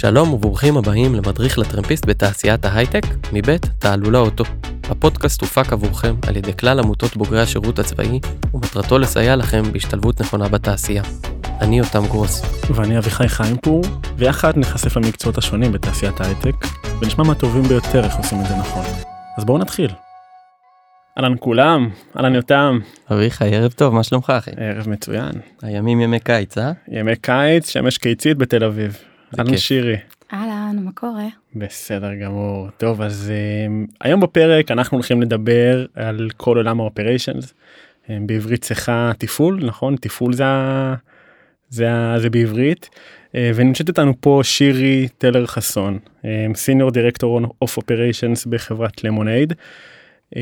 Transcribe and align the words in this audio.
שלום 0.00 0.32
וברוכים 0.32 0.76
הבאים 0.76 1.14
למדריך 1.14 1.58
לטרמפיסט 1.58 2.06
בתעשיית 2.06 2.64
ההייטק, 2.64 3.02
מבית 3.32 3.66
תעלולה 3.78 4.18
אוטו. 4.18 4.44
הפודקאסט 4.90 5.40
הופק 5.40 5.72
עבורכם 5.72 6.14
על 6.28 6.36
ידי 6.36 6.56
כלל 6.56 6.78
עמותות 6.78 7.16
בוגרי 7.16 7.40
השירות 7.40 7.78
הצבאי, 7.78 8.20
ומטרתו 8.54 8.98
לסייע 8.98 9.36
לכם 9.36 9.62
בהשתלבות 9.72 10.20
נכונה 10.20 10.48
בתעשייה. 10.48 11.02
אני 11.60 11.78
יותם 11.78 12.06
גרוס. 12.06 12.42
ואני 12.74 12.98
אביחי 12.98 13.28
חיימפור, 13.28 13.82
ויחד 14.16 14.58
נחשף 14.58 14.96
למקצועות 14.96 15.38
השונים 15.38 15.72
בתעשיית 15.72 16.20
ההייטק, 16.20 16.54
ונשמע 17.02 17.24
מהטובים 17.24 17.62
ביותר 17.62 18.04
איך 18.04 18.16
עושים 18.16 18.40
את 18.40 18.46
זה 18.46 18.54
נכון. 18.56 18.84
אז 19.38 19.44
בואו 19.44 19.58
נתחיל. 19.58 19.90
אהלן 21.18 21.34
כולם, 21.40 21.90
אהלן 22.16 22.34
יותם. 22.34 22.78
אביחי, 23.12 23.54
ערב 23.56 23.72
טוב, 23.72 23.94
מה 23.94 24.02
שלומך 24.02 24.30
אחי? 24.38 24.50
ערב 24.56 24.88
מצוין. 24.88 25.32
הימים 25.62 26.00
ימי 26.00 26.20
קיץ, 26.20 26.58
אה? 26.58 26.72
ימי 26.88 27.16
קיץ, 27.16 27.70
שמש 27.70 27.98
קיצית 27.98 28.38
בתל 28.38 28.64
אביב. 28.64 29.09
אהלן 29.38 29.56
שירי. 29.56 29.96
אהלן, 30.32 30.76
מה 30.84 30.92
קורה? 30.94 31.26
בסדר 31.54 32.14
גמור. 32.14 32.68
טוב, 32.76 33.02
אז 33.02 33.32
um, 33.32 33.92
היום 34.00 34.20
בפרק 34.20 34.70
אנחנו 34.70 34.96
הולכים 34.96 35.22
לדבר 35.22 35.86
על 35.94 36.28
כל 36.36 36.56
עולם 36.56 36.80
ה 36.80 36.86
operations. 36.86 37.54
Um, 38.04 38.08
בעברית 38.26 38.62
צריכה 38.62 39.12
תפעול, 39.18 39.60
נכון? 39.64 39.96
תפעול 39.96 40.32
זה, 40.32 40.44
זה, 41.68 41.88
זה 42.18 42.30
בעברית. 42.30 42.90
Uh, 43.28 43.34
ונמצאת 43.54 43.88
איתנו 43.88 44.12
פה 44.20 44.40
שירי 44.42 45.08
טלר 45.18 45.46
חסון, 45.46 45.98
senior 46.54 46.90
director 46.90 47.40
of 47.62 47.76
operations 47.76 48.46
בחברת 48.46 49.04
למונייד. 49.04 49.52
Um, 50.34 50.38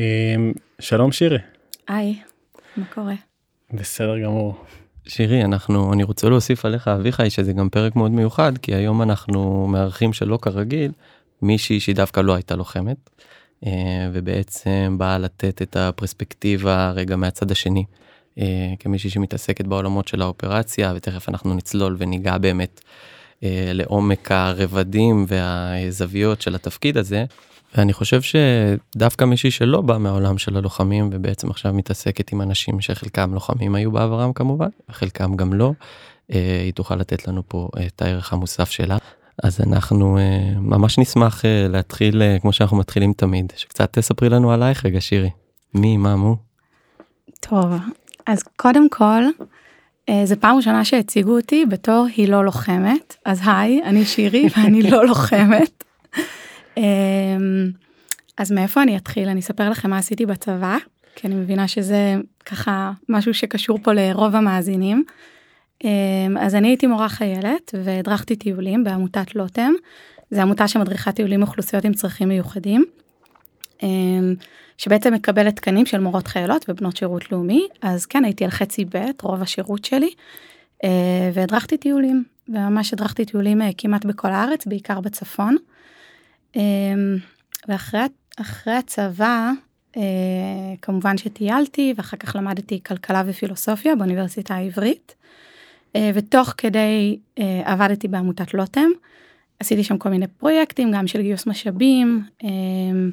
שלום 0.79 1.11
שירי. 1.11 1.39
היי, 1.87 2.19
מה 2.77 2.85
קורה? 2.85 3.15
בסדר 3.73 4.19
גמור. 4.19 4.65
שירי, 5.07 5.43
אנחנו, 5.43 5.93
אני 5.93 6.03
רוצה 6.03 6.29
להוסיף 6.29 6.65
עליך, 6.65 6.87
אביחי, 6.87 7.29
שזה 7.29 7.53
גם 7.53 7.69
פרק 7.69 7.95
מאוד 7.95 8.11
מיוחד, 8.11 8.57
כי 8.57 8.75
היום 8.75 9.01
אנחנו 9.01 9.67
מארחים 9.67 10.13
שלא 10.13 10.39
כרגיל, 10.41 10.91
מישהי 11.41 11.79
שהיא 11.79 11.95
דווקא 11.95 12.19
לא 12.19 12.33
הייתה 12.33 12.55
לוחמת, 12.55 13.09
אה, 13.65 13.71
ובעצם 14.13 14.95
באה 14.97 15.17
לתת 15.17 15.61
את 15.61 15.75
הפרספקטיבה 15.75 16.91
רגע 16.91 17.15
מהצד 17.15 17.51
השני, 17.51 17.83
אה, 18.39 18.73
כמישהי 18.79 19.09
שמתעסקת 19.09 19.65
בעולמות 19.65 20.07
של 20.07 20.21
האופרציה, 20.21 20.93
ותכף 20.95 21.29
אנחנו 21.29 21.53
נצלול 21.53 21.95
וניגע 21.99 22.37
באמת 22.37 22.81
אה, 23.43 23.71
לעומק 23.73 24.31
הרבדים 24.31 25.25
והזוויות 25.27 26.41
של 26.41 26.55
התפקיד 26.55 26.97
הזה. 26.97 27.25
ואני 27.75 27.93
חושב 27.93 28.21
שדווקא 28.21 29.25
מישהי 29.25 29.51
שלא 29.51 29.81
בא 29.81 29.97
מהעולם 29.97 30.37
של 30.37 30.57
הלוחמים 30.57 31.09
ובעצם 31.11 31.49
עכשיו 31.49 31.73
מתעסקת 31.73 32.31
עם 32.31 32.41
אנשים 32.41 32.81
שחלקם 32.81 33.33
לוחמים 33.33 33.75
היו 33.75 33.91
בעברם 33.91 34.33
כמובן, 34.33 34.69
וחלקם 34.89 35.35
גם 35.35 35.53
לא, 35.53 35.71
אה, 36.33 36.61
היא 36.63 36.73
תוכל 36.73 36.95
לתת 36.95 37.27
לנו 37.27 37.43
פה 37.47 37.69
את 37.87 38.01
הערך 38.01 38.33
המוסף 38.33 38.69
שלה. 38.69 38.97
אז 39.43 39.61
אנחנו 39.67 40.17
אה, 40.17 40.59
ממש 40.59 40.99
נשמח 40.99 41.45
אה, 41.45 41.67
להתחיל 41.69 42.21
כמו 42.41 42.53
שאנחנו 42.53 42.77
מתחילים 42.77 43.13
תמיד, 43.13 43.53
שקצת 43.55 43.93
תספרי 43.93 44.29
לנו 44.29 44.51
עלייך 44.51 44.85
רגע 44.85 45.01
שירי. 45.01 45.29
מי, 45.73 45.97
מה, 45.97 46.15
מו? 46.15 46.35
טוב, 47.39 47.73
אז 48.27 48.43
קודם 48.43 48.89
כל, 48.89 49.23
זה 50.23 50.35
פעם 50.35 50.57
ראשונה 50.57 50.85
שהציגו 50.85 51.35
אותי 51.35 51.65
בתור 51.65 52.07
היא 52.15 52.29
לא 52.29 52.45
לוחמת, 52.45 53.15
אז 53.25 53.41
היי, 53.45 53.83
אני 53.83 54.05
שירי 54.05 54.47
ואני 54.57 54.81
לא 54.91 55.05
לוחמת. 55.05 55.83
אמ, 56.79 57.71
אז 58.37 58.51
מאיפה 58.51 58.83
אני 58.83 58.97
אתחיל? 58.97 59.29
אני 59.29 59.39
אספר 59.39 59.69
לכם 59.69 59.89
מה 59.89 59.97
עשיתי 59.97 60.25
בצבא, 60.25 60.77
כי 61.15 61.27
אני 61.27 61.35
מבינה 61.35 61.67
שזה 61.67 62.15
ככה 62.45 62.91
משהו 63.09 63.33
שקשור 63.33 63.79
פה 63.83 63.93
לרוב 63.93 64.35
המאזינים. 64.35 65.03
אמ, 65.83 66.37
אז 66.39 66.55
אני 66.55 66.67
הייתי 66.67 66.87
מורה 66.87 67.09
חיילת 67.09 67.75
והדרכתי 67.83 68.35
טיולים 68.35 68.83
בעמותת 68.83 69.35
לוטם. 69.35 69.71
זו 70.31 70.41
עמותה 70.41 70.67
שמדריכה 70.67 71.11
טיולים 71.11 71.41
אוכלוסיות 71.41 71.85
עם 71.85 71.93
צרכים 71.93 72.29
מיוחדים. 72.29 72.85
אמ, 73.83 74.35
שבעצם 74.77 75.13
מקבלת 75.13 75.55
תקנים 75.55 75.85
של 75.85 75.99
מורות 75.99 76.27
חיילות 76.27 76.65
ובנות 76.69 76.97
שירות 76.97 77.31
לאומי, 77.31 77.67
אז 77.81 78.05
כן 78.05 78.25
הייתי 78.25 78.43
על 78.43 78.51
חצי 78.51 78.85
ב', 78.85 78.97
רוב 79.21 79.41
השירות 79.41 79.85
שלי, 79.85 80.09
אה, 80.83 81.29
והדרכתי 81.33 81.77
טיולים, 81.77 82.23
וממש 82.49 82.93
הדרכתי 82.93 83.25
טיולים 83.25 83.61
אה, 83.61 83.69
כמעט 83.77 84.05
בכל 84.05 84.27
הארץ, 84.27 84.65
בעיקר 84.65 84.99
בצפון. 84.99 85.57
אמ, 86.55 87.17
ואחרי 87.67 88.73
הצבא, 88.73 89.51
אה, 89.97 90.01
כמובן 90.81 91.17
שטיילתי 91.17 91.93
ואחר 91.97 92.17
כך 92.17 92.35
למדתי 92.35 92.79
כלכלה 92.83 93.23
ופילוסופיה 93.25 93.95
באוניברסיטה 93.95 94.55
העברית. 94.55 95.15
אה, 95.95 96.11
ותוך 96.13 96.53
כדי 96.57 97.19
אה, 97.39 97.61
עבדתי 97.65 98.07
בעמותת 98.07 98.53
לוטם, 98.53 98.89
עשיתי 99.59 99.83
שם 99.83 99.97
כל 99.97 100.09
מיני 100.09 100.27
פרויקטים, 100.27 100.91
גם 100.91 101.07
של 101.07 101.21
גיוס 101.21 101.47
משאבים, 101.47 102.23
אמ, 102.43 103.11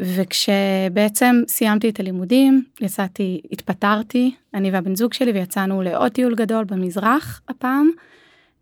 וכשבעצם 0.00 1.36
סיימתי 1.48 1.88
את 1.88 2.00
הלימודים, 2.00 2.64
יצאתי, 2.80 3.40
התפטרתי, 3.52 4.34
אני 4.54 4.70
והבן 4.70 4.96
זוג 4.96 5.12
שלי, 5.12 5.32
ויצאנו 5.32 5.82
לעוד 5.82 6.12
טיול 6.12 6.34
גדול 6.34 6.64
במזרח 6.64 7.42
הפעם. 7.48 7.90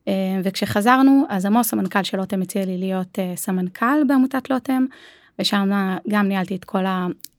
אה, 0.08 0.40
וכשחזרנו 0.44 1.24
אז 1.28 1.46
עמוס 1.46 1.72
המנכ"ל 1.72 2.02
של 2.02 2.16
לוטם 2.16 2.42
הציע 2.42 2.64
לי 2.64 2.78
להיות 2.78 3.18
אה, 3.18 3.32
סמנכ"ל 3.36 4.04
בעמותת 4.08 4.50
לוטם 4.50 4.84
ושם 5.38 5.70
גם 6.08 6.28
ניהלתי 6.28 6.56
את 6.56 6.64
כל 6.64 6.84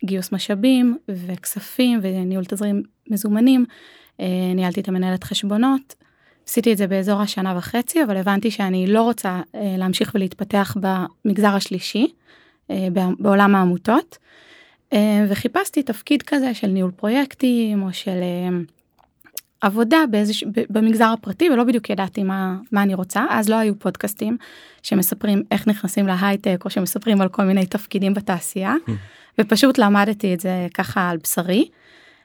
הגיוס 0.03 0.31
משאבים 0.31 0.97
וכספים 1.09 1.99
וניהול 2.01 2.45
תזרים 2.45 2.83
מזומנים 3.09 3.65
אה, 4.19 4.25
ניהלתי 4.55 4.81
את 4.81 4.87
המנהלת 4.87 5.23
חשבונות. 5.23 5.95
עשיתי 6.47 6.73
את 6.73 6.77
זה 6.77 6.87
באזור 6.87 7.21
השנה 7.21 7.57
וחצי 7.57 8.03
אבל 8.03 8.17
הבנתי 8.17 8.51
שאני 8.51 8.87
לא 8.87 9.01
רוצה 9.01 9.41
להמשיך 9.53 10.11
ולהתפתח 10.15 10.77
במגזר 10.79 11.55
השלישי 11.55 12.07
בעולם 13.19 13.55
העמותות 13.55 14.17
וחיפשתי 15.29 15.83
תפקיד 15.83 16.21
כזה 16.21 16.53
של 16.53 16.67
ניהול 16.67 16.91
פרויקטים 16.91 17.83
או 17.83 17.93
של 17.93 18.21
עבודה 19.61 19.97
באיזוש... 20.11 20.43
במגזר 20.69 21.05
הפרטי 21.05 21.49
ולא 21.49 21.63
בדיוק 21.63 21.89
ידעתי 21.89 22.23
מה, 22.23 22.57
מה 22.71 22.83
אני 22.83 22.93
רוצה 22.93 23.25
אז 23.29 23.49
לא 23.49 23.55
היו 23.55 23.79
פודקאסטים 23.79 24.37
שמספרים 24.83 25.43
איך 25.51 25.67
נכנסים 25.67 26.07
להייטק 26.07 26.61
או 26.65 26.69
שמספרים 26.69 27.21
על 27.21 27.29
כל 27.29 27.43
מיני 27.43 27.65
תפקידים 27.65 28.13
בתעשייה 28.13 28.73
mm. 28.87 28.91
ופשוט 29.39 29.77
למדתי 29.77 30.33
את 30.33 30.39
זה 30.39 30.67
ככה 30.73 31.09
על 31.09 31.17
בשרי. 31.23 31.67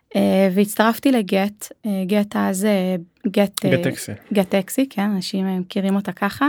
Uh, 0.06 0.18
והצטרפתי 0.54 1.12
לגט 1.12 1.72
אה, 1.86 2.02
גט 2.06 2.36
אז 2.36 2.66
גט 3.26 3.64
גט 4.32 4.54
אקסי 4.54 4.86
כן 4.90 5.10
אנשים 5.10 5.60
מכירים 5.60 5.96
אותה 5.96 6.12
ככה. 6.12 6.48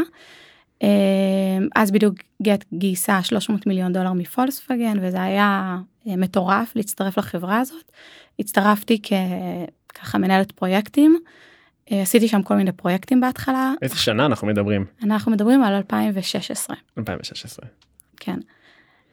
אז 1.76 1.92
בדיוק 1.92 2.16
גט 2.42 2.66
גייסה 2.74 3.24
300 3.24 3.68
מיליון 3.68 3.94
דולר 3.94 4.14
מפולספגן 4.14 4.98
וזה 5.02 5.22
היה 5.22 5.78
מטורף 6.06 6.76
להצטרף 6.76 7.18
לחברה 7.18 7.60
הזאת. 7.60 7.92
הצטרפתי 8.40 9.00
כ... 9.04 9.14
ככה 10.02 10.18
מנהלת 10.18 10.52
פרויקטים. 10.52 11.20
אה, 11.92 12.02
עשיתי 12.02 12.28
שם 12.28 12.44
כל 12.44 12.56
מיני 12.56 12.72
פרויקטים 12.72 13.22
בהתחלה. 13.22 13.74
איזה 13.82 13.98
שנה 13.98 14.26
אנחנו 14.26 14.48
מדברים? 14.48 14.86
אנחנו 15.04 15.32
מדברים 15.32 15.64
על 15.64 15.74
2016. 15.74 16.76
2016. 16.98 17.66
כן. 18.18 18.40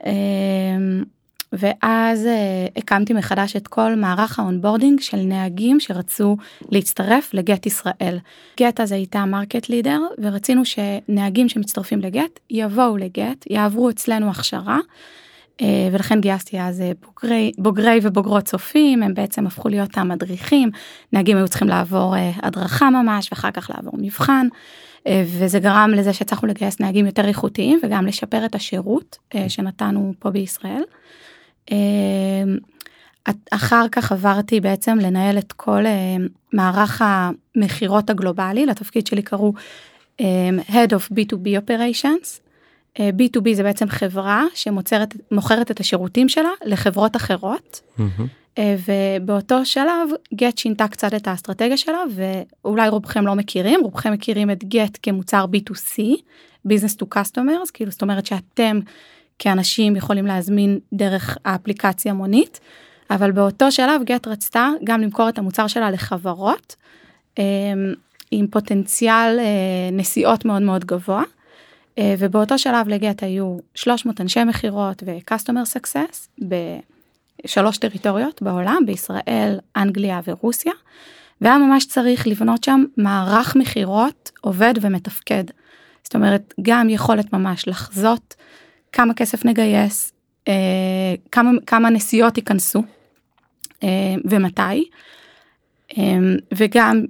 אמ, 0.07 1.05
ואז 1.53 2.27
אה, 2.27 2.67
הקמתי 2.77 3.13
מחדש 3.13 3.57
את 3.57 3.69
כל 3.69 3.95
מערך 3.95 4.39
ה 4.39 4.44
onboarding 4.44 5.01
של 5.01 5.17
נהגים 5.17 5.81
שרצו 5.81 6.37
להצטרף 6.71 7.35
לגט 7.35 7.67
ישראל. 7.67 8.19
גט 8.61 8.81
אז 8.81 8.93
הייתה 8.93 9.25
market 9.25 9.69
leader 9.69 10.01
ורצינו 10.19 10.63
שנהגים 10.65 11.49
שמצטרפים 11.49 12.01
לגט 12.01 12.41
יבואו 12.51 12.97
לגט, 12.97 13.45
יעברו 13.51 13.91
אצלנו 13.91 14.31
הכשרה 14.31 14.79
ולכן 15.93 16.21
גייסתי 16.21 16.61
אז 16.61 16.81
אה, 16.81 16.93
בוגרי, 17.07 17.53
בוגרי 17.59 17.99
ובוגרות 18.03 18.45
צופים, 18.45 19.03
הם 19.03 19.15
בעצם 19.15 19.47
הפכו 19.47 19.69
להיות 19.69 19.99
המדריכים, 19.99 20.71
נהגים 21.13 21.37
היו 21.37 21.49
צריכים 21.49 21.69
לעבור 21.69 22.17
אה, 22.17 22.31
הדרכה 22.43 22.91
ממש 22.91 23.29
ואחר 23.33 23.51
כך 23.51 23.71
לעבור 23.71 23.95
מבחן, 23.99 24.47
וזה 25.25 25.59
גרם 25.59 25.91
לזה 25.91 26.13
שהצלחנו 26.13 26.49
לגייס 26.49 26.81
נהגים 26.81 27.07
יותר 27.07 27.29
איכותיים 27.29 27.81
וגם 27.83 28.07
לשפר 28.07 28.45
את 28.45 28.55
השירות 28.55 29.19
שנתנו 29.49 30.13
פה 30.19 30.31
בישראל. 30.31 30.83
אחר 33.51 33.87
כך 33.93 34.13
עברתי 34.13 34.61
בעצם 34.61 34.99
לנהל 34.99 35.39
את 35.39 35.53
כל 35.53 35.85
מערך 36.53 37.03
המכירות 37.05 38.11
הגלובלי, 38.11 38.67
לתפקיד 38.67 39.07
שלי 39.07 39.23
קראו 39.23 39.53
Head 40.69 40.91
of 40.91 41.13
B2B 41.13 41.47
Operations. 41.67 42.44
B2B 42.99 43.55
זה 43.55 43.63
בעצם 43.63 43.89
חברה 43.89 44.45
שמוכרת 44.55 45.71
את 45.71 45.81
השירותים 45.81 46.29
שלה 46.29 46.51
לחברות 46.65 47.17
אחרות. 47.17 47.81
Mm-hmm. 47.99 48.61
ובאותו 48.61 49.67
שלב 49.67 50.09
גט 50.35 50.59
שינתה 50.59 50.89
קצת 50.89 51.15
את 51.15 51.29
האסטרטגיה 51.29 51.77
שלה 51.77 52.03
ואולי 52.15 52.89
רובכם 52.89 53.27
לא 53.27 53.35
מכירים 53.35 53.81
רובכם 53.83 54.13
מכירים 54.13 54.51
את 54.51 54.65
גט 54.65 54.99
כמוצר 55.03 55.45
b2c 55.45 56.01
business 56.69 56.97
to 57.03 57.19
customers 57.19 57.71
כאילו 57.73 57.91
זאת 57.91 58.03
אומרת 58.03 58.27
שאתם 58.27 58.81
כאנשים 59.39 59.97
יכולים 59.97 60.27
להזמין 60.27 60.79
דרך 60.93 61.39
האפליקציה 61.45 62.13
מונית 62.13 62.61
אבל 63.11 63.33
באותו 63.33 63.73
שלב 63.73 64.03
גט 64.05 64.29
רצתה 64.29 64.69
גם 64.85 65.01
למכור 65.01 65.29
את 65.29 65.39
המוצר 65.39 65.67
שלה 65.67 65.91
לחברות 65.91 66.77
עם 68.31 68.47
פוטנציאל 68.51 69.39
נסיעות 69.93 70.45
מאוד 70.45 70.63
מאוד 70.63 70.85
גבוה. 70.85 71.23
אה, 71.99 72.15
ובאותו 72.19 72.59
שלב 72.59 72.89
לגט 72.89 73.23
היו 73.23 73.57
300 73.75 74.21
אנשי 74.21 74.45
מכירות 74.45 75.03
ו-customer 75.07 75.79
success 75.79 76.45
בשלוש 77.45 77.79
טריטוריות 77.79 78.43
בעולם, 78.43 78.83
בישראל, 78.87 79.59
אנגליה 79.77 80.21
ורוסיה, 80.27 80.73
והיה 81.41 81.59
ממש 81.59 81.87
צריך 81.87 82.27
לבנות 82.27 82.65
שם 82.65 82.85
מערך 82.97 83.57
מכירות 83.57 84.31
עובד 84.41 84.75
ומתפקד. 84.81 85.45
זאת 86.05 86.15
אומרת, 86.15 86.55
גם 86.63 86.91
יכולת 86.91 87.33
ממש 87.33 87.69
לחזות 87.69 88.35
כמה 88.93 89.15
כסף 89.15 89.45
נגייס, 89.45 90.13
אה, 90.49 90.53
כמה, 91.33 91.51
כמה 91.67 91.91
נסיעות 91.91 92.37
ייכנסו 92.37 92.83
אה, 93.83 94.15
ומתי. 94.25 94.85
וגם 96.55 97.05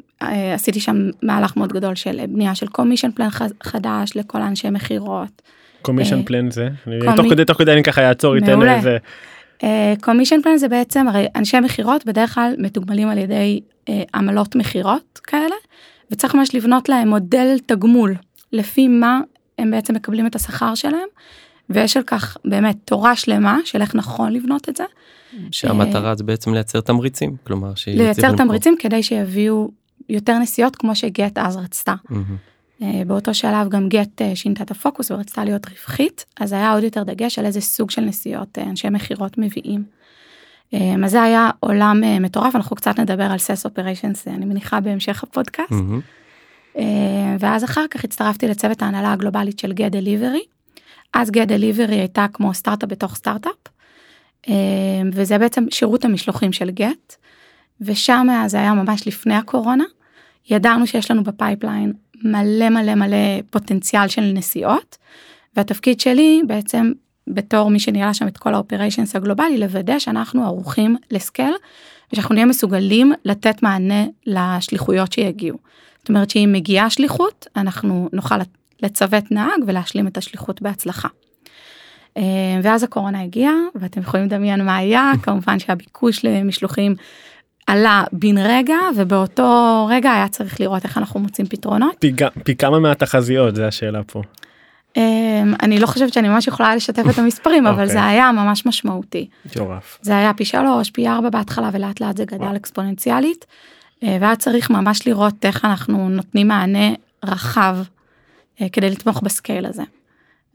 עשיתי 0.55 0.81
שם 0.81 0.97
מהלך 1.23 1.57
מאוד 1.57 1.73
גדול 1.73 1.95
של 1.95 2.27
בנייה 2.29 2.55
של 2.55 2.67
קומישן 2.67 3.11
פלן 3.11 3.29
חדש 3.63 4.17
לכל 4.17 4.43
האנשי 4.43 4.71
מכירות. 4.71 5.43
קומישן 5.83 6.23
פלן 6.23 6.51
זה? 6.51 6.69
תוך 7.17 7.27
כדי 7.31 7.45
תוך 7.45 7.59
כדי 7.59 7.73
אני 7.73 7.83
ככה 7.83 8.09
אעצור 8.09 8.37
איתן 8.37 8.69
איזה. 8.69 8.97
קומישן 10.03 10.43
פלן 10.43 10.57
זה 10.57 10.69
בעצם 10.69 11.09
הרי 11.09 11.27
אנשי 11.37 11.61
מכירות 11.61 12.07
בדרך 12.07 12.35
כלל 12.35 12.55
מתוגמלים 12.59 13.09
על 13.09 13.19
ידי 13.19 13.61
עמלות 14.15 14.57
מכירות 14.57 15.21
כאלה 15.23 15.55
וצריך 16.11 16.35
ממש 16.35 16.55
לבנות 16.55 16.89
להם 16.89 17.09
מודל 17.09 17.57
תגמול 17.67 18.15
לפי 18.53 18.89
מה 18.89 19.21
הם 19.59 19.71
בעצם 19.71 19.95
מקבלים 19.95 20.27
את 20.27 20.35
השכר 20.35 20.75
שלהם. 20.75 21.09
ויש 21.71 21.97
על 21.97 22.03
כך 22.03 22.37
באמת 22.45 22.77
תורה 22.85 23.17
שלמה 23.17 23.59
של 23.65 23.81
איך 23.81 23.95
נכון 23.95 24.33
לבנות 24.33 24.69
את 24.69 24.77
זה. 24.77 24.85
שהמטרה 25.51 26.15
זה 26.15 26.25
בעצם 26.25 26.55
לייצר 26.55 26.81
תמריצים 26.81 27.37
כלומר 27.47 27.73
לייצר 27.87 28.37
תמריצים 28.37 28.77
כדי 28.79 29.03
שיביאו 29.03 29.71
יותר 30.09 30.39
נסיעות 30.39 30.77
כמו 30.77 30.97
שגט 30.97 31.39
אז 31.39 31.57
רצתה. 31.57 31.95
Mm-hmm. 32.11 32.85
באותו 33.07 33.35
שלב 33.35 33.69
גם 33.69 33.89
גט 33.89 34.21
שינתה 34.35 34.63
את 34.63 34.71
הפוקוס 34.71 35.11
ורצתה 35.11 35.45
להיות 35.45 35.67
רווחית 35.69 36.25
אז 36.41 36.53
היה 36.53 36.73
עוד 36.73 36.83
יותר 36.83 37.03
דגש 37.03 37.39
על 37.39 37.47
איזה 37.47 37.61
סוג 37.61 37.91
של 37.91 38.03
נסיעות 38.03 38.59
אנשי 38.59 38.89
מכירות 38.91 39.39
מביאים. 39.39 39.85
אז 41.05 41.11
זה 41.11 41.23
היה 41.23 41.51
עולם 41.61 42.01
מטורף 42.21 42.57
אנחנו 42.57 42.77
קצת 42.77 42.99
נדבר 42.99 43.25
על 43.25 43.39
סס 43.39 43.65
אופריישנס 43.65 44.29
אני 44.29 44.45
מניחה 44.45 44.81
בהמשך 44.81 45.23
הפודקאסט. 45.23 45.73
Mm-hmm. 45.73 46.79
ואז 47.41 47.65
אחר 47.65 47.85
כך 47.91 48.05
הצטרפתי 48.05 48.49
לצוות 48.49 48.83
ההנהלה 48.83 49.13
הגלובלית 49.13 49.59
של 49.59 49.73
גט 49.73 49.93
דליברי. 49.93 50.43
אז 51.15 51.31
Gett 51.31 51.49
Delivery 51.49 51.95
הייתה 51.95 52.27
כמו 52.33 52.55
סטארט-אפ 52.55 52.91
בתוך 52.91 53.17
סטארט-אפ. 53.17 53.55
וזה 55.13 55.39
בעצם 55.39 55.67
שירות 55.71 56.05
המשלוחים 56.05 56.53
של 56.53 56.71
Gett. 56.71 57.17
ושם 57.81 58.27
זה 58.47 58.57
היה 58.57 58.75
ממש 58.75 59.07
לפני 59.07 59.35
הקורונה. 59.35 59.85
ידענו 60.51 60.87
שיש 60.87 61.11
לנו 61.11 61.25
ב 61.25 61.32
pipeline 61.32 61.93
מלא 62.23 62.69
מלא 62.69 62.95
מלא 62.95 63.41
פוטנציאל 63.51 64.09
של 64.09 64.33
נסיעות. 64.35 64.97
והתפקיד 65.57 66.01
שלי 66.01 66.43
בעצם 66.47 66.93
בתור 67.29 67.71
מי 67.71 67.81
שניהלה 67.81 68.15
שם 68.15 68.29
את 68.29 68.39
כל 68.39 68.55
ה 68.55 68.60
operations 68.60 69.17
הגלובלי 69.17 69.59
לוודא 69.59 69.99
שאנחנו 69.99 70.45
ערוכים 70.45 70.97
ל 71.11 71.17
scale 71.17 71.51
ושאנחנו 72.13 72.35
נהיה 72.35 72.47
מסוגלים 72.47 73.13
לתת 73.25 73.63
מענה 73.63 74.05
לשליחויות 74.27 75.13
שיגיעו. 75.13 75.59
זאת 75.99 76.09
אומרת 76.09 76.31
שאם 76.31 76.51
מגיעה 76.53 76.91
שליחות 76.91 77.47
אנחנו 77.57 78.09
נוכל 78.13 78.35
לצוות 78.83 79.31
נהג 79.31 79.65
ולהשלים 79.67 80.07
את 80.07 80.17
השליחות 80.17 80.63
בהצלחה. 80.63 81.09
ואז 82.63 82.83
הקורונה 82.83 83.23
הגיעה 83.23 83.55
ואתם 83.75 84.01
יכולים 84.01 84.27
לדמיין 84.27 84.65
מה 84.65 84.77
היה 84.77 85.13
כמובן 85.23 85.59
שהביקוש 85.59 86.25
למשלוחים 86.25 86.95
עלה 87.67 88.05
בן 88.13 88.39
רגע 88.39 88.79
ובאותו 88.97 89.87
רגע 89.91 90.13
היה 90.13 90.29
צריך 90.29 90.61
לראות 90.61 90.85
איך 90.85 90.99
אנחנו 90.99 91.21
מוצאים 91.21 91.47
פתרונות. 91.47 91.97
פי, 91.99 92.13
פי 92.45 92.57
כמה 92.57 92.79
מהתחזיות 92.79 93.57
זה 93.57 93.67
השאלה 93.67 94.03
פה. 94.03 94.23
Um, 94.95 94.97
אני 95.63 95.79
לא 95.79 95.87
חושבת 95.87 96.13
שאני 96.13 96.29
ממש 96.29 96.47
יכולה 96.47 96.77
לשתף 96.77 97.03
את 97.11 97.19
המספרים 97.19 97.67
אבל 97.67 97.87
זה 97.87 98.05
היה 98.05 98.33
ממש 98.33 98.67
משמעותי. 98.67 99.29
מטורף. 99.47 99.99
זה 100.03 100.17
היה 100.17 100.35
פי 100.35 100.45
שלוש 100.45 100.91
פי 100.91 101.09
ארבע 101.09 101.31
בהתחלה 101.31 101.71
ולאט 101.73 102.01
לאט 102.01 102.17
זה 102.17 102.25
גדל 102.25 102.57
אקספוננציאלית. 102.57 103.45
Uh, 103.45 104.07
והיה 104.21 104.37
צריך 104.37 104.71
ממש 104.71 105.09
לראות 105.09 105.45
איך 105.45 105.65
אנחנו 105.65 106.09
נותנים 106.09 106.49
מענה 106.49 106.89
רחב 107.25 107.77
uh, 108.59 108.65
כדי 108.73 108.91
לתמוך 108.91 109.23
בסקייל 109.23 109.67
הזה. 109.67 109.83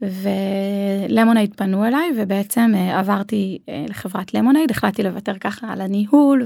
ולמונייד 0.02 1.54
פנו 1.56 1.84
אליי 1.84 2.10
ובעצם 2.18 2.72
uh, 2.74 2.98
עברתי 2.98 3.58
uh, 3.66 3.90
לחברת 3.90 4.34
למונייד 4.34 4.70
החלטתי 4.70 5.02
לוותר 5.02 5.38
ככה 5.40 5.72
על 5.72 5.80
הניהול 5.80 6.42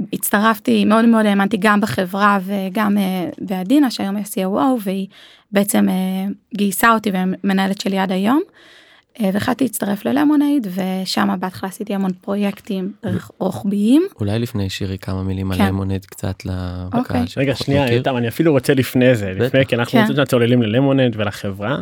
והצטרפתי 0.00 0.84
מאוד 0.84 1.04
מאוד 1.04 1.26
האמנתי 1.26 1.56
גם 1.56 1.80
בחברה 1.80 2.38
וגם 2.44 2.96
uh, 2.96 3.34
בעדינה 3.38 3.90
שהיום 3.90 4.16
היא 4.16 4.24
COO 4.24 4.80
והיא 4.84 5.06
בעצם 5.52 5.86
גייסה 6.54 6.94
אותי 6.94 7.10
ומנהלת 7.14 7.80
שלי 7.80 7.98
עד 7.98 8.12
היום. 8.12 8.42
והחלטתי 9.20 9.64
להצטרף 9.64 10.04
ללמונייד 10.04 10.66
ושם 10.74 11.28
בהתחלה 11.40 11.68
עשיתי 11.68 11.94
המון 11.94 12.12
פרויקטים 12.12 12.92
רוחביים. 13.38 14.02
אולי 14.20 14.38
לפני 14.38 14.70
שירי 14.70 14.98
כמה 14.98 15.22
מילים 15.22 15.54
כן. 15.54 15.60
על 15.60 15.68
למונייד 15.68 16.04
קצת 16.04 16.44
לקהל. 16.44 16.88
אוקיי. 16.92 17.24
רגע 17.36 17.54
שנייה 17.54 17.88
איתם 17.88 18.16
אני 18.16 18.28
אפילו 18.28 18.52
רוצה 18.52 18.74
לפני 18.74 19.14
זה 19.14 19.32
לפני 19.36 19.66
כי 19.66 19.74
אנחנו 19.74 19.98
כן. 20.16 20.24
צוללים 20.24 20.62
ללמונייד 20.62 21.16
ולחברה. 21.16 21.80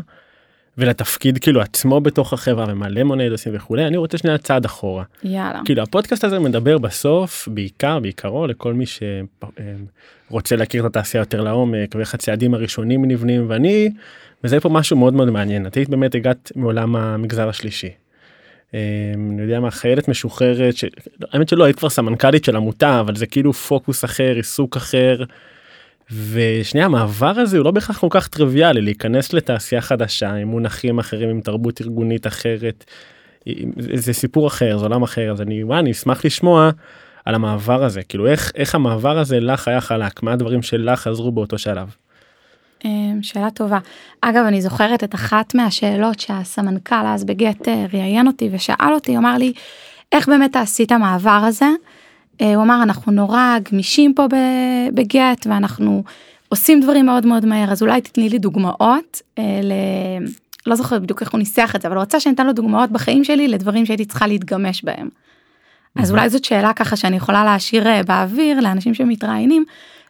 ולתפקיד 0.81 1.39
כאילו 1.39 1.61
עצמו 1.61 2.01
בתוך 2.01 2.33
החברה 2.33 2.67
ומה 2.69 2.89
למונייד 2.89 3.33
עושים 3.33 3.53
וכולי 3.57 3.87
אני 3.87 3.97
רוצה 3.97 4.19
שנייה 4.19 4.39
צעד 4.39 4.65
אחורה. 4.65 5.05
יאללה. 5.25 5.61
כאילו 5.65 5.83
הפודקאסט 5.83 6.25
הזה 6.25 6.39
מדבר 6.39 6.79
בסוף 6.79 7.49
בעיקר 7.53 7.99
בעיקרו 7.99 8.47
לכל 8.47 8.75
מי 8.75 8.85
שרוצה 8.87 10.57
להכיר 10.57 10.87
את 10.87 10.91
התעשייה 10.91 11.21
יותר 11.21 11.41
לעומק 11.41 11.95
ואיך 11.95 12.15
הצעדים 12.15 12.55
הראשונים 12.55 13.05
נבנים 13.05 13.45
ואני 13.49 13.91
וזה 14.45 14.61
פה 14.61 14.69
משהו 14.69 14.97
מאוד 14.97 15.15
מאוד 15.15 15.31
מעניין 15.31 15.67
את 15.67 15.75
היית 15.75 15.89
באמת 15.89 16.15
הגעת 16.15 16.53
מעולם 16.57 16.97
המגזר 16.97 17.49
השלישי. 17.49 17.91
אני 18.75 19.43
יודע 19.43 19.61
מה 19.61 19.71
חיילת 19.71 20.09
משוחררת 20.09 20.75
האמת 21.33 21.49
שלא 21.49 21.65
היית 21.65 21.79
כבר 21.79 21.89
סמנכ"לית 21.89 22.45
של 22.45 22.57
עמותה 22.57 23.01
אבל 23.01 23.17
זה 23.17 23.27
כאילו 23.27 23.53
פוקוס 23.53 24.05
אחר 24.05 24.35
עיסוק 24.37 24.77
אחר. 24.77 25.23
ושנייה 26.13 26.87
המעבר 26.87 27.41
הזה 27.41 27.57
הוא 27.57 27.65
לא 27.65 27.71
בהכרח 27.71 27.99
כל 27.99 28.07
כך 28.11 28.29
טריוויאלי 28.29 28.81
להיכנס 28.81 29.33
לתעשייה 29.33 29.81
חדשה 29.81 30.35
עם 30.35 30.49
מונחים 30.49 30.99
אחרים 30.99 31.29
עם 31.29 31.41
תרבות 31.41 31.81
ארגונית 31.81 32.27
אחרת. 32.27 32.85
זה 33.95 34.13
סיפור 34.13 34.47
אחר 34.47 34.79
זה 34.79 34.85
עולם 34.85 35.03
אחר 35.03 35.33
אז 35.33 35.41
אני, 35.41 35.63
אני 35.79 35.91
אשמח 35.91 36.25
לשמוע 36.25 36.71
על 37.25 37.35
המעבר 37.35 37.85
הזה 37.85 38.03
כאילו 38.03 38.27
איך 38.27 38.53
איך 38.55 38.75
המעבר 38.75 39.19
הזה 39.19 39.41
לך 39.41 39.69
היה 39.69 39.81
חלק 39.81 40.23
מה 40.23 40.33
הדברים 40.33 40.63
שלך 40.63 41.07
עזרו 41.07 41.33
באותו 41.33 41.59
שלב. 41.59 41.95
אמ, 42.85 43.19
שאלה 43.23 43.51
טובה. 43.51 43.79
אגב 44.21 44.45
אני 44.49 44.63
זוכרת 44.63 45.05
את 45.05 45.15
אחת 45.15 45.55
מהשאלות 45.55 46.21
שהסמנכ"ל 46.21 47.07
אז 47.07 47.25
בגט 47.25 47.69
אה, 47.69 47.87
ראיין 47.93 48.27
אותי 48.27 48.49
ושאל 48.53 48.95
אותי 48.95 49.17
אמר 49.17 49.37
לי 49.37 49.53
איך 50.13 50.29
באמת 50.29 50.57
עשית 50.57 50.93
המעבר 50.93 51.43
הזה. 51.47 51.69
אה, 52.41 52.55
הוא 52.55 52.63
אמר 52.63 52.83
אנחנו 52.83 53.13
נורא 53.13 53.57
גמישים 53.73 54.15
פה 54.15 54.27
בגט 54.95 55.47
ואנחנו 55.47 56.03
עושים 56.49 56.81
דברים 56.81 57.07
מאוד 57.07 57.27
מאוד 57.27 57.47
מהר 57.47 57.73
אז 57.73 57.83
אולי 57.83 58.01
תתני 58.01 58.29
לי 58.29 58.39
דוגמאות 58.39 59.23
אה, 59.39 59.61
ל... 59.63 59.73
לא 60.67 60.75
זוכרת 60.75 61.03
בדיוק 61.03 61.21
איך 61.21 61.31
הוא 61.31 61.39
ניסח 61.39 61.73
את 61.77 61.83
זה 61.83 61.89
אבל 61.89 61.97
הוא 61.97 62.03
רצה 62.03 62.21
שאני 62.21 62.35
אתן 62.35 62.47
לו 62.47 62.53
דוגמאות 62.53 62.91
בחיים 62.91 63.25
שלי 63.25 63.49
לדברים 63.49 63.87
שהייתי 63.87 64.05
צריכה 64.05 64.27
להתגמש 64.27 64.85
בהם. 64.85 65.09
אז 65.97 66.11
אולי 66.11 66.29
זאת 66.29 66.45
שאלה 66.45 66.73
ככה 66.73 66.97
שאני 66.97 67.17
יכולה 67.17 67.45
להשאיר 67.45 67.89
אה, 67.89 68.03
באוויר 68.03 68.61
לאנשים 68.61 68.95
שמתראיינים 68.95 69.65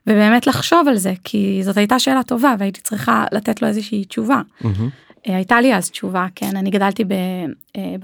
ובאמת 0.06 0.46
לחשוב 0.46 0.88
על 0.88 0.96
זה 0.96 1.12
כי 1.24 1.60
זאת 1.62 1.76
הייתה 1.76 1.98
שאלה 1.98 2.22
טובה 2.22 2.54
והייתי 2.58 2.80
צריכה 2.80 3.24
לתת 3.32 3.62
לו 3.62 3.68
איזושהי 3.68 4.04
תשובה. 4.04 4.40
אה, 5.28 5.36
הייתה 5.36 5.60
לי 5.60 5.74
אז 5.74 5.90
תשובה 5.90 6.26
כן. 6.34 6.56
אני 6.56 6.70
גדלתי 6.70 7.04
אה, 7.76 7.94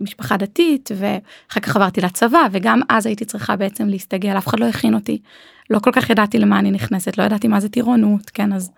במשפחה 0.00 0.36
דתית 0.36 0.90
ואחר 0.96 1.60
כך 1.60 1.76
עברתי 1.76 2.00
לצבא 2.00 2.42
וגם 2.50 2.80
אז 2.88 3.06
הייתי 3.06 3.24
צריכה 3.24 3.56
בעצם 3.56 3.88
להסתגל 3.88 4.38
אף 4.38 4.48
אחד 4.48 4.60
לא 4.60 4.66
הכין 4.66 4.94
אותי. 4.94 5.18
לא 5.70 5.78
כל 5.78 5.92
כך 5.92 6.10
ידעתי 6.10 6.38
למה 6.38 6.58
אני 6.58 6.70
נכנסת 6.70 7.18
לא 7.18 7.22
ידעתי 7.22 7.48
מה 7.48 7.60
זה 7.60 7.68
טירונות 7.68 8.30
כן. 8.30 8.52
אז 8.52 8.70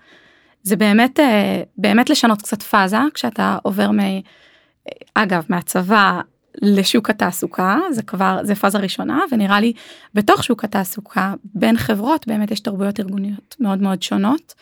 זה 0.63 0.77
באמת 0.77 1.21
אה, 1.21 1.63
באמת 1.79 2.11
לשנות 2.11 2.43
קצת 2.43 2.63
פאזה 2.63 2.99
כשאתה 3.15 3.59
עובר 3.63 3.91
מ... 3.91 3.99
אגב 5.15 5.45
מהצבא 5.49 6.21
לשוק 6.63 7.11
התעסוקה 7.11 7.79
זה 7.91 8.03
כבר 8.03 8.39
זה 8.43 8.55
פאזה 8.55 8.79
ראשונה 8.79 9.21
ונראה 9.33 9.61
לי 9.61 9.73
בתוך 10.15 10.45
שוק 10.45 10.65
התעסוקה 10.65 11.35
בין 11.45 11.77
חברות 11.77 12.27
באמת 12.27 12.51
יש 12.51 12.61
תרבויות 12.61 13.01
ארגוניות 13.01 13.57
מאוד 13.61 13.83
מאוד 13.83 14.03
שונות. 14.03 14.55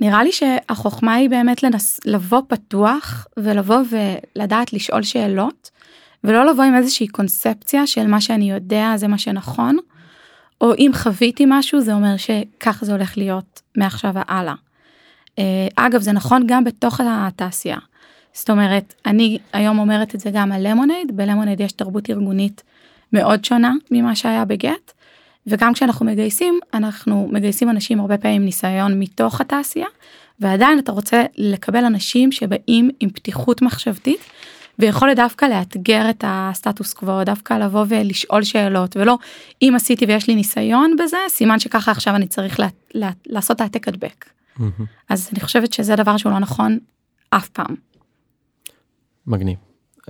נראה 0.00 0.24
לי 0.24 0.32
שהחוכמה 0.32 1.14
היא 1.14 1.30
באמת 1.30 1.62
לנס, 1.62 2.00
לבוא 2.04 2.42
פתוח 2.48 3.26
ולבוא 3.36 3.78
ולדעת 3.90 4.72
לשאול 4.72 5.02
שאלות 5.02 5.70
ולא 6.24 6.46
לבוא 6.46 6.64
עם 6.64 6.74
איזושהי 6.74 7.08
קונספציה 7.08 7.86
של 7.86 8.06
מה 8.06 8.20
שאני 8.20 8.50
יודע 8.50 8.92
זה 8.96 9.08
מה 9.08 9.18
שנכון 9.18 9.76
או 10.60 10.74
אם 10.74 10.90
חוויתי 10.94 11.44
משהו 11.48 11.80
זה 11.80 11.94
אומר 11.94 12.16
שככה 12.16 12.86
זה 12.86 12.92
הולך 12.92 13.18
להיות 13.18 13.62
מעכשיו 13.76 14.14
והלאה. 14.14 14.54
אה, 15.38 15.68
אגב 15.76 16.00
זה 16.00 16.12
נכון 16.12 16.44
גם 16.46 16.64
בתוך 16.64 17.00
התעשייה. 17.04 17.78
זאת 18.32 18.50
אומרת 18.50 18.94
אני 19.06 19.38
היום 19.52 19.78
אומרת 19.78 20.14
את 20.14 20.20
זה 20.20 20.30
גם 20.32 20.52
על 20.52 20.70
למונייד 20.70 21.16
בלמונייד 21.16 21.60
יש 21.60 21.72
תרבות 21.72 22.10
ארגונית 22.10 22.62
מאוד 23.12 23.44
שונה 23.44 23.72
ממה 23.90 24.16
שהיה 24.16 24.44
בגט 24.44 24.92
וגם 25.48 25.74
כשאנחנו 25.74 26.06
מגייסים, 26.06 26.60
אנחנו 26.74 27.28
מגייסים 27.32 27.70
אנשים 27.70 28.00
הרבה 28.00 28.18
פעמים 28.18 28.44
ניסיון 28.44 29.00
מתוך 29.00 29.40
התעשייה, 29.40 29.86
ועדיין 30.40 30.78
אתה 30.78 30.92
רוצה 30.92 31.24
לקבל 31.36 31.84
אנשים 31.84 32.32
שבאים 32.32 32.90
עם 33.00 33.10
פתיחות 33.10 33.62
מחשבתית, 33.62 34.20
ויכולת 34.78 35.16
דווקא 35.16 35.44
לאתגר 35.44 36.10
את 36.10 36.24
הסטטוס 36.26 36.92
קוו, 36.92 37.24
דווקא 37.24 37.54
לבוא 37.54 37.84
ולשאול 37.88 38.42
שאלות, 38.42 38.96
ולא 38.96 39.18
אם 39.62 39.72
עשיתי 39.76 40.04
ויש 40.06 40.28
לי 40.28 40.34
ניסיון 40.34 40.96
בזה, 40.98 41.16
סימן 41.28 41.58
שככה 41.58 41.90
עכשיו 41.90 42.16
אני 42.16 42.26
צריך 42.26 42.60
לה, 42.60 42.68
לה, 42.94 43.10
לעשות 43.26 43.60
העתק 43.60 43.88
הדבק. 43.88 44.24
אז 45.08 45.28
אני 45.32 45.40
חושבת 45.40 45.72
שזה 45.72 45.96
דבר 45.96 46.16
שהוא 46.16 46.32
לא 46.32 46.38
נכון 46.38 46.78
אף 47.30 47.48
פעם. 47.48 47.74
מגניב. 49.26 49.56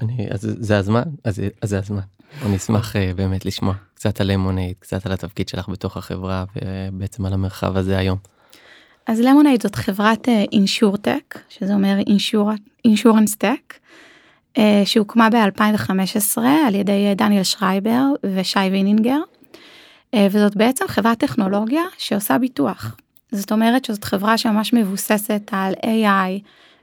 אני, 0.03 0.27
אז 0.31 0.41
זה 0.59 0.79
הזמן? 0.79 1.03
אז, 1.25 1.43
אז 1.63 1.69
זה 1.69 1.79
הזמן. 1.79 2.01
אני 2.47 2.57
אשמח 2.57 2.97
אה, 2.97 2.99
באמת 3.17 3.47
לשמוע 3.47 3.75
קצת 3.95 4.21
על 4.21 4.33
Lemonade, 4.33 4.75
קצת 4.79 5.07
על 5.07 5.13
התפקיד 5.13 5.49
שלך 5.49 5.69
בתוך 5.69 5.97
החברה 5.97 6.45
ובעצם 6.93 7.27
על 7.27 7.33
המרחב 7.33 7.77
הזה 7.77 7.99
היום. 7.99 8.19
אז 9.07 9.21
Lemonade 9.21 9.63
זאת 9.63 9.75
חברת 9.75 10.29
insurtech, 10.53 11.39
שזה 11.49 11.75
אומר 11.75 11.97
insurance 12.85 13.35
tech, 13.35 13.75
שהוקמה 14.85 15.29
ב-2015 15.31 16.39
על 16.67 16.75
ידי 16.75 17.07
אה, 17.07 17.15
דניאל 17.15 17.43
שרייבר 17.43 18.05
ושי 18.35 18.59
וינינגר, 18.59 19.19
אה, 20.15 20.27
וזאת 20.31 20.57
בעצם 20.57 20.85
חברת 20.89 21.19
טכנולוגיה 21.19 21.83
שעושה 21.99 22.39
ביטוח. 22.39 22.97
זאת 23.33 23.53
אומרת 23.53 23.85
שזאת 23.85 24.05
חברה 24.05 24.39
שממש 24.39 24.73
מבוססת 24.73 25.51
על 25.53 25.75
AI 25.75 26.41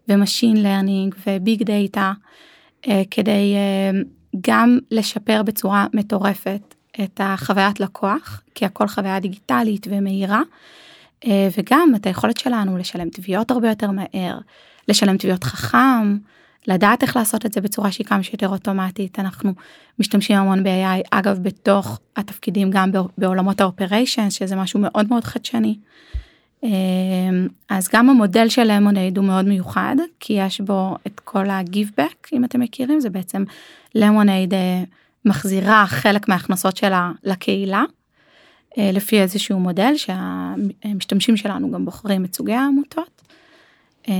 ו 0.10 0.16
machine 0.16 0.64
learning 0.64 1.16
ו 1.28 1.37
big 1.37 1.64
data, 1.64 2.14
כדי 3.12 3.56
אה, 3.56 4.02
גם 4.42 4.80
לשפר 4.92 5.44
בצורה 5.44 5.88
מטורפת 5.94 6.76
את 7.04 7.22
החוויית 7.24 7.80
לקוח, 7.80 8.42
כי 8.56 8.66
הכל 8.66 8.88
חוויה 8.88 9.20
דיגיטלית 9.20 9.88
ומהירה, 9.90 10.42
אה, 11.26 11.48
וגם 11.58 11.94
את 11.96 12.06
היכולת 12.06 12.38
שלנו 12.38 12.78
לשלם 12.78 13.10
תביעות 13.10 13.52
הרבה 13.52 13.70
יותר 13.70 13.92
מהר, 13.92 14.38
לשלם 14.88 15.18
תביעות 15.18 15.44
חכם, 15.44 16.18
לדעת 16.68 17.04
איך 17.04 17.16
לעשות 17.16 17.46
את 17.46 17.54
זה 17.54 17.62
בצורה 17.62 17.92
שהיא 17.92 18.08
כמה 18.08 18.24
שיותר 18.24 18.50
אוטומטית. 18.50 19.20
אנחנו 19.20 19.54
משתמשים 20.00 20.38
המון 20.38 20.64
ב-AI, 20.64 21.08
אגב, 21.12 21.40
בתוך 21.44 22.00
התפקידים 22.16 22.72
גם 22.72 22.92
בעולמות 23.18 23.62
האופריישנס, 23.62 24.34
שזה 24.34 24.56
משהו 24.56 24.80
מאוד 24.80 25.10
מאוד 25.10 25.24
חדשני. 25.24 25.78
אה, 26.64 26.70
אז 27.70 27.90
גם 27.94 28.10
המודל 28.10 28.50
של 28.50 28.64
למונייד 28.64 29.18
הוא 29.18 29.26
מאוד 29.26 29.46
מיוחד, 29.46 29.96
כי 30.20 30.34
יש 30.34 30.62
בו 30.62 30.96
את 31.08 31.20
כל 31.20 31.46
back, 32.00 32.30
אם 32.34 32.46
אתם 32.46 32.60
מכירים, 32.60 33.00
זה 33.00 33.10
בעצם 33.10 33.44
למונייד 33.96 34.54
מחזירה 35.26 35.86
חלק 35.88 36.28
מההכנסות 36.28 36.78
שלה 36.78 37.12
לקהילה, 37.24 37.84
אה, 38.78 38.92
לפי 38.94 39.22
איזשהו 39.22 39.60
מודל 39.60 39.94
שהמשתמשים 39.98 41.38
שלנו 41.38 41.72
גם 41.72 41.86
בוחרים 41.86 42.26
את 42.26 42.36
סוגי 42.36 42.54
העמותות. 42.54 43.22
אה, 44.10 44.14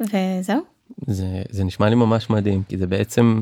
וזהו. 0.00 0.60
זה, 1.06 1.42
זה 1.50 1.64
נשמע 1.64 1.88
לי 1.88 1.94
ממש 1.94 2.30
מדהים, 2.30 2.62
כי 2.68 2.78
זה 2.78 2.86
בעצם 2.86 3.40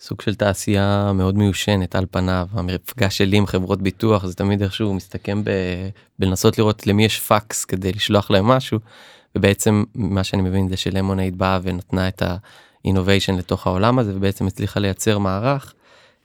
סוג 0.00 0.20
של 0.20 0.34
תעשייה 0.34 1.12
מאוד 1.14 1.38
מיושנת 1.38 1.94
על 1.94 2.06
פניו. 2.10 2.48
המפגש 2.52 3.18
שלי 3.18 3.36
עם 3.36 3.46
חברות 3.46 3.82
ביטוח 3.82 4.26
זה 4.26 4.34
תמיד 4.34 4.62
איכשהו 4.62 4.94
מסתכם 4.94 5.44
ב, 5.44 5.50
בלנסות 6.18 6.58
לראות 6.58 6.86
למי 6.86 7.04
יש 7.04 7.20
פקס 7.20 7.64
כדי 7.64 7.92
לשלוח 7.92 8.30
להם 8.30 8.46
משהו, 8.46 8.78
ובעצם 9.36 9.84
מה 9.94 10.24
שאני 10.24 10.42
מבין 10.42 10.68
זה 10.68 10.76
שלמונייד 10.76 11.38
באה 11.38 11.58
ונתנה 11.62 12.08
את 12.08 12.22
ה-innovation 12.86 13.32
לתוך 13.38 13.66
העולם 13.66 13.98
הזה, 13.98 14.16
ובעצם 14.16 14.46
הצליחה 14.46 14.80
לייצר 14.80 15.18
מערך 15.18 15.74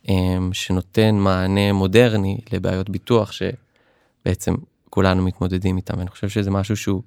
אמ, 0.09 0.49
שנותן 0.53 1.15
מענה 1.15 1.73
מודרני 1.73 2.37
לבעיות 2.53 2.89
ביטוח 2.89 3.31
שבעצם 3.31 4.55
כולנו 4.89 5.23
מתמודדים 5.23 5.77
איתם 5.77 5.97
ואני 5.97 6.09
חושב 6.09 6.29
שזה 6.29 6.51
משהו 6.51 6.77
שהוא 6.77 7.01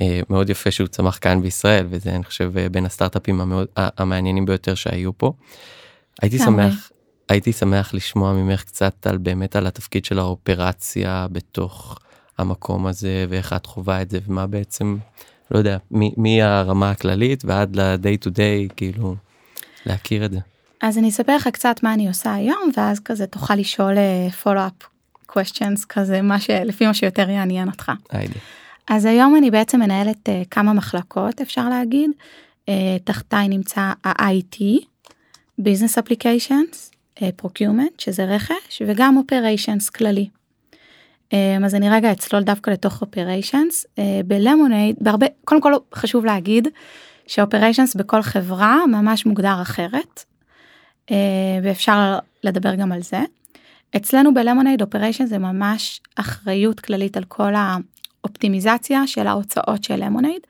אה, 0.00 0.20
מאוד 0.30 0.50
יפה 0.50 0.70
שהוא 0.70 0.88
צמח 0.88 1.18
כאן 1.20 1.42
בישראל 1.42 1.86
וזה 1.90 2.14
אני 2.14 2.24
חושב 2.24 2.58
אה, 2.58 2.68
בין 2.68 2.86
הסטארט-אפים 2.86 3.40
המאוד 3.40 3.68
המעניינים 3.76 4.46
ביותר 4.46 4.74
שהיו 4.74 5.18
פה. 5.18 5.32
הייתי 6.22 6.38
שמח 6.38 6.90
הייתי 7.28 7.52
שמח 7.52 7.94
לשמוע 7.94 8.32
ממך 8.32 8.64
קצת 8.64 9.06
על 9.06 9.18
באמת 9.18 9.56
על 9.56 9.66
התפקיד 9.66 10.04
של 10.04 10.18
האופרציה 10.18 11.26
בתוך 11.32 11.98
המקום 12.38 12.86
הזה 12.86 13.26
ואיך 13.28 13.52
את 13.52 13.66
חווה 13.66 14.02
את 14.02 14.10
זה 14.10 14.18
ומה 14.26 14.46
בעצם 14.46 14.96
לא 15.52 15.58
יודע 15.58 15.76
מהרמה 16.16 16.90
הכללית 16.90 17.44
ועד 17.44 17.76
ל-day 17.76 18.26
to 18.26 18.30
day 18.30 18.74
כאילו 18.76 19.14
להכיר 19.86 20.24
את 20.24 20.30
זה. 20.30 20.38
אז 20.82 20.98
אני 20.98 21.08
אספר 21.08 21.36
לך 21.36 21.48
קצת 21.48 21.82
מה 21.82 21.94
אני 21.94 22.08
עושה 22.08 22.34
היום 22.34 22.70
ואז 22.76 23.00
כזה 23.00 23.26
תוכל 23.26 23.54
לשאול 23.54 23.94
follow 24.42 24.46
up 24.46 24.84
questions 25.32 25.86
כזה 25.88 26.22
מה 26.22 26.40
שלפי 26.40 26.86
מה 26.86 26.94
שיותר 26.94 27.30
יעניין 27.30 27.68
אותך. 27.68 27.92
היידי. 28.10 28.38
אז 28.88 29.04
היום 29.04 29.36
אני 29.36 29.50
בעצם 29.50 29.80
מנהלת 29.80 30.28
uh, 30.28 30.48
כמה 30.50 30.72
מחלקות 30.72 31.40
אפשר 31.40 31.68
להגיד. 31.68 32.10
Uh, 32.10 32.70
תחתיי 33.04 33.48
נמצא 33.48 33.92
ה-IT, 34.04 34.60
Business 35.60 35.98
Applications, 35.98 36.90
uh, 37.18 37.22
Procurement 37.42 37.94
שזה 37.98 38.24
רכש 38.24 38.82
וגם 38.86 39.22
Operations 39.22 39.90
כללי. 39.98 40.28
Um, 41.32 41.64
אז 41.64 41.74
אני 41.74 41.90
רגע 41.90 42.12
אצלול 42.12 42.42
דווקא 42.42 42.70
לתוך 42.70 43.02
Operations. 43.02 43.84
Uh, 43.84 44.00
בלמונייד, 44.26 44.96
בהרבה, 45.00 45.26
קודם 45.44 45.60
כל 45.60 45.72
חשוב 45.94 46.24
להגיד 46.24 46.68
ש-Operations 47.26 47.98
בכל 47.98 48.22
חברה 48.22 48.86
ממש 48.86 49.26
מוגדר 49.26 49.62
אחרת. 49.62 50.24
אה, 51.10 51.16
ואפשר 51.62 52.18
לדבר 52.44 52.74
גם 52.74 52.92
על 52.92 53.02
זה. 53.02 53.20
אצלנו 53.96 54.34
בלמונייד 54.34 54.82
אופריישן 54.82 55.26
זה 55.26 55.38
ממש 55.38 56.00
אחריות 56.16 56.80
כללית 56.80 57.16
על 57.16 57.24
כל 57.24 57.52
האופטימיזציה 57.54 59.06
של 59.06 59.26
ההוצאות 59.26 59.84
של 59.84 60.04
למונייד. 60.04 60.40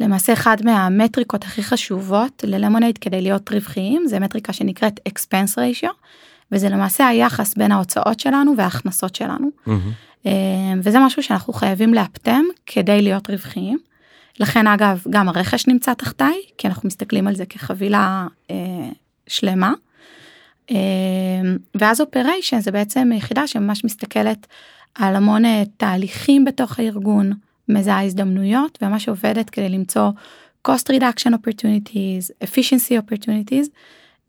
למעשה 0.00 0.32
אחד 0.32 0.56
מהמטריקות 0.64 1.44
הכי 1.44 1.62
חשובות 1.62 2.44
ללמונייד 2.46 2.98
כדי 2.98 3.20
להיות 3.20 3.52
רווחיים 3.52 4.06
זה 4.06 4.20
מטריקה 4.20 4.52
שנקראת 4.52 5.00
expense 5.08 5.56
ratio 5.56 5.92
וזה 6.52 6.68
למעשה 6.68 7.06
היחס 7.06 7.54
בין 7.54 7.72
ההוצאות 7.72 8.20
שלנו 8.20 8.54
וההכנסות 8.56 9.14
שלנו. 9.14 9.48
Mm-hmm. 9.66 9.70
וזה 10.82 10.98
משהו 10.98 11.22
שאנחנו 11.22 11.52
חייבים 11.52 11.94
לאפטם 11.94 12.42
כדי 12.66 13.02
להיות 13.02 13.30
רווחיים. 13.30 13.78
לכן 14.40 14.66
אגב 14.66 15.02
גם 15.10 15.28
הרכש 15.28 15.66
נמצא 15.66 15.94
תחתיי 15.94 16.42
כי 16.58 16.68
אנחנו 16.68 16.86
מסתכלים 16.86 17.28
על 17.28 17.34
זה 17.34 17.46
כחבילה 17.46 18.26
אה, 18.50 18.56
שלמה. 19.26 19.72
אמ, 20.70 20.76
ואז 21.74 22.00
אופריישן 22.00 22.60
זה 22.60 22.70
בעצם 22.70 23.10
יחידה 23.14 23.46
שממש 23.46 23.84
מסתכלת 23.84 24.46
על 24.94 25.16
המון 25.16 25.44
אה, 25.44 25.62
תהליכים 25.76 26.44
בתוך 26.44 26.78
הארגון, 26.78 27.32
מזהה 27.68 28.04
הזדמנויות 28.04 28.78
וממש 28.82 29.08
עובדת 29.08 29.50
כדי 29.50 29.68
למצוא 29.68 30.10
cost 30.68 30.92
reduction 30.92 31.32
opportunities, 31.32 32.44
efficiency 32.44 32.92
opportunities, 33.02 33.68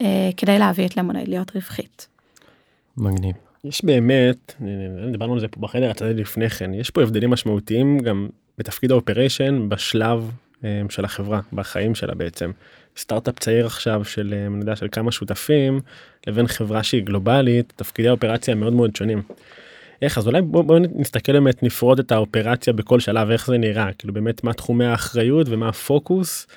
אה, 0.02 0.30
כדי 0.38 0.60
להביא 0.60 0.86
את 0.86 0.98
Lemonade 0.98 1.28
להיות 1.28 1.56
רווחית. 1.56 2.08
מגניב. 2.98 3.47
יש 3.70 3.86
באמת, 3.86 4.54
דיברנו 5.12 5.34
על 5.34 5.40
זה 5.40 5.48
פה 5.48 5.60
בחדר 5.60 5.90
הצד 5.90 6.06
לפני 6.06 6.50
כן, 6.50 6.74
יש 6.74 6.90
פה 6.90 7.02
הבדלים 7.02 7.30
משמעותיים 7.30 8.00
גם 8.00 8.28
בתפקיד 8.58 8.92
ה 8.92 8.99
operation 8.99 9.70
בשלב 9.70 10.32
אה, 10.64 10.82
של 10.90 11.06
החברה, 11.06 11.40
בחיים 11.54 11.96
שלה 11.96 12.16
בעצם. 12.16 12.52
סטארט-אפ 12.98 13.40
צעיר 13.40 13.66
עכשיו 13.66 14.06
של 14.06 14.34
אה, 14.38 14.48
אני 14.48 14.60
יודע 14.60 14.76
של 14.76 14.88
כמה 14.92 15.12
שותפים 15.12 15.80
לבין 16.28 16.48
חברה 16.48 16.84
שהיא 16.84 17.04
גלובלית 17.04 17.74
תפקידי 17.76 18.08
האופרציה 18.08 18.56
מאוד 18.56 18.74
מאוד 18.74 18.96
שונים. 18.96 19.22
איך 20.02 20.18
אז 20.18 20.28
אולי 20.28 20.42
בוא, 20.42 20.62
בוא 20.62 20.80
נסתכל 20.96 21.34
באמת 21.34 21.64
נפרוט 21.64 22.00
את 22.00 22.12
האופרציה 22.12 22.74
בכל 22.74 23.00
שלב 23.00 23.30
איך 23.32 23.48
זה 23.48 23.58
נראה 23.58 23.94
כאילו 23.98 24.14
באמת 24.14 24.44
מה 24.44 24.54
תחומי 24.54 24.86
האחריות 24.86 25.48
ומה 25.50 25.70
הפוקוס. 25.70 26.48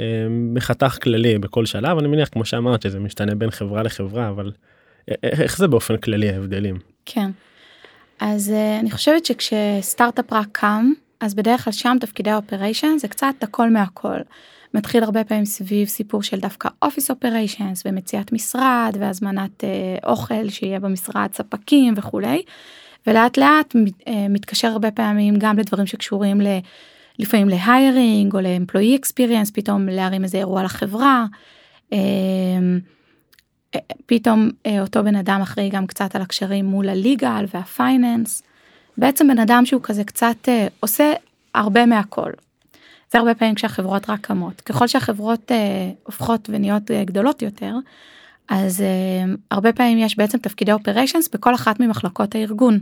אה, 0.00 0.04
בחתך 0.52 0.98
כללי 1.02 1.38
בכל 1.38 1.66
שלב 1.66 1.98
אני 1.98 2.08
מניח 2.08 2.28
כמו 2.28 2.44
שאמרת 2.44 2.82
שזה 2.82 3.00
משתנה 3.00 3.34
בין 3.34 3.50
חברה 3.50 3.82
לחברה 3.82 4.28
אבל 4.28 4.52
איך 5.22 5.58
זה 5.58 5.68
באופן 5.68 5.96
כללי 5.96 6.30
ההבדלים. 6.30 6.78
כן. 7.06 7.30
אז 8.20 8.52
אני 8.80 8.90
חושבת 8.90 9.26
שכשסטארט-אפ 9.26 10.32
רק 10.32 10.48
קם 10.52 10.92
אז 11.20 11.34
בדרך 11.34 11.64
כלל 11.64 11.72
שם 11.72 11.96
תפקידי 12.00 12.30
ה 12.30 12.37
operation 12.37 12.98
זה 12.98 13.08
קצת 13.08 13.34
הכל 13.42 13.70
מהכל. 13.70 14.18
מתחיל 14.74 15.02
הרבה 15.04 15.24
פעמים 15.24 15.44
סביב 15.44 15.88
סיפור 15.88 16.22
של 16.22 16.40
דווקא 16.40 16.68
office 16.82 17.10
operations 17.10 17.82
ומציאת 17.86 18.32
משרד 18.32 18.96
והזמנת 19.00 19.64
אה, 19.64 20.10
אוכל 20.10 20.48
שיהיה 20.48 20.80
במשרד 20.80 21.28
ספקים 21.34 21.94
וכולי. 21.96 22.42
ולאט 23.06 23.38
לאט 23.38 23.76
אה, 24.08 24.28
מתקשר 24.28 24.68
הרבה 24.68 24.90
פעמים 24.90 25.34
גם 25.38 25.58
לדברים 25.58 25.86
שקשורים 25.86 26.40
ל... 26.40 26.46
לפעמים 27.18 27.48
להיירינג 27.48 28.34
או 28.34 28.40
לאמפלואי 28.40 28.96
אקספיריאנס 28.96 29.50
פתאום 29.50 29.88
להרים 29.88 30.24
איזה 30.24 30.38
אירוע 30.38 30.62
לחברה. 30.62 31.26
אה, 31.92 31.98
אה, 31.98 32.58
פתאום 34.06 34.50
אה, 34.66 34.80
אותו 34.80 35.04
בן 35.04 35.16
אדם 35.16 35.40
אחראי 35.42 35.68
גם 35.68 35.86
קצת 35.86 36.16
על 36.16 36.22
הקשרים 36.22 36.64
מול 36.64 36.88
הליגל 36.88 37.44
והפייננס. 37.54 38.42
בעצם 38.96 39.28
בן 39.28 39.38
אדם 39.38 39.66
שהוא 39.66 39.82
כזה 39.82 40.04
קצת 40.04 40.48
אה, 40.48 40.66
עושה 40.80 41.12
הרבה 41.54 41.86
מהכל. 41.86 42.30
זה 43.12 43.18
הרבה 43.18 43.34
פעמים 43.34 43.54
כשהחברות 43.54 44.10
רק 44.10 44.20
קמות. 44.20 44.60
ככל 44.60 44.86
שהחברות 44.86 45.52
אה, 45.52 45.90
הופכות 46.02 46.48
ונהיות 46.52 46.90
גדולות 46.90 47.42
יותר, 47.42 47.74
אז 48.48 48.84
הרבה 49.50 49.72
פעמים 49.72 49.98
יש 49.98 50.16
בעצם 50.18 50.38
תפקידי 50.38 50.72
אופריישנס 50.72 51.28
בכל 51.28 51.54
אחת 51.54 51.80
ממחלקות 51.80 52.34
הארגון. 52.34 52.78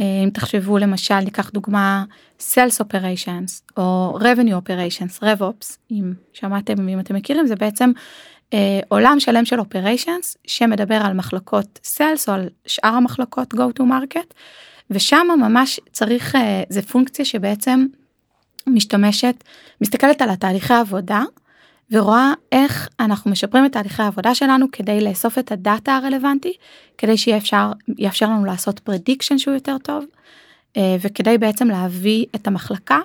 אם 0.00 0.30
תחשבו 0.34 0.78
למשל 0.78 1.20
ניקח 1.20 1.50
דוגמה 1.50 2.04
Sales 2.40 2.84
Operations 2.84 3.76
או 3.76 4.18
Revenue 4.20 4.66
Operations, 4.66 5.22
RevOps, 5.22 5.76
אם 5.90 6.12
שמעתם 6.32 6.88
אם 6.88 7.00
אתם 7.00 7.14
מכירים 7.14 7.46
זה 7.46 7.56
בעצם 7.56 7.92
עולם 8.88 9.20
שלם 9.20 9.44
של 9.44 9.60
Operations 9.60 10.36
שמדבר 10.46 11.00
על 11.04 11.12
מחלקות 11.12 11.80
Sales 11.96 12.28
או 12.28 12.32
על 12.32 12.48
שאר 12.66 12.94
המחלקות 12.94 13.54
Go 13.54 13.80
to 13.80 13.82
Market 13.82 14.34
ושם 14.90 15.26
ממש 15.38 15.80
צריך 15.92 16.34
uh, 16.34 16.38
זה 16.68 16.82
פונקציה 16.82 17.24
שבעצם 17.24 17.86
משתמשת 18.66 19.44
מסתכלת 19.80 20.22
על 20.22 20.30
התהליכי 20.30 20.74
עבודה 20.74 21.22
ורואה 21.90 22.32
איך 22.52 22.88
אנחנו 23.00 23.30
משפרים 23.30 23.66
את 23.66 23.72
תהליכי 23.72 24.02
העבודה 24.02 24.34
שלנו 24.34 24.66
כדי 24.72 25.00
לאסוף 25.00 25.38
את 25.38 25.52
הדאטה 25.52 25.96
הרלוונטי, 25.96 26.52
כדי 26.98 27.16
שיאפשר 27.16 27.72
יאפשר 27.98 28.26
לנו 28.26 28.44
לעשות 28.44 28.78
prediction 28.78 29.38
שהוא 29.38 29.54
יותר 29.54 29.78
טוב, 29.78 30.04
אה, 30.76 30.96
וכדי 31.00 31.38
בעצם 31.38 31.68
להביא 31.68 32.26
את 32.34 32.46
המחלקה 32.46 32.98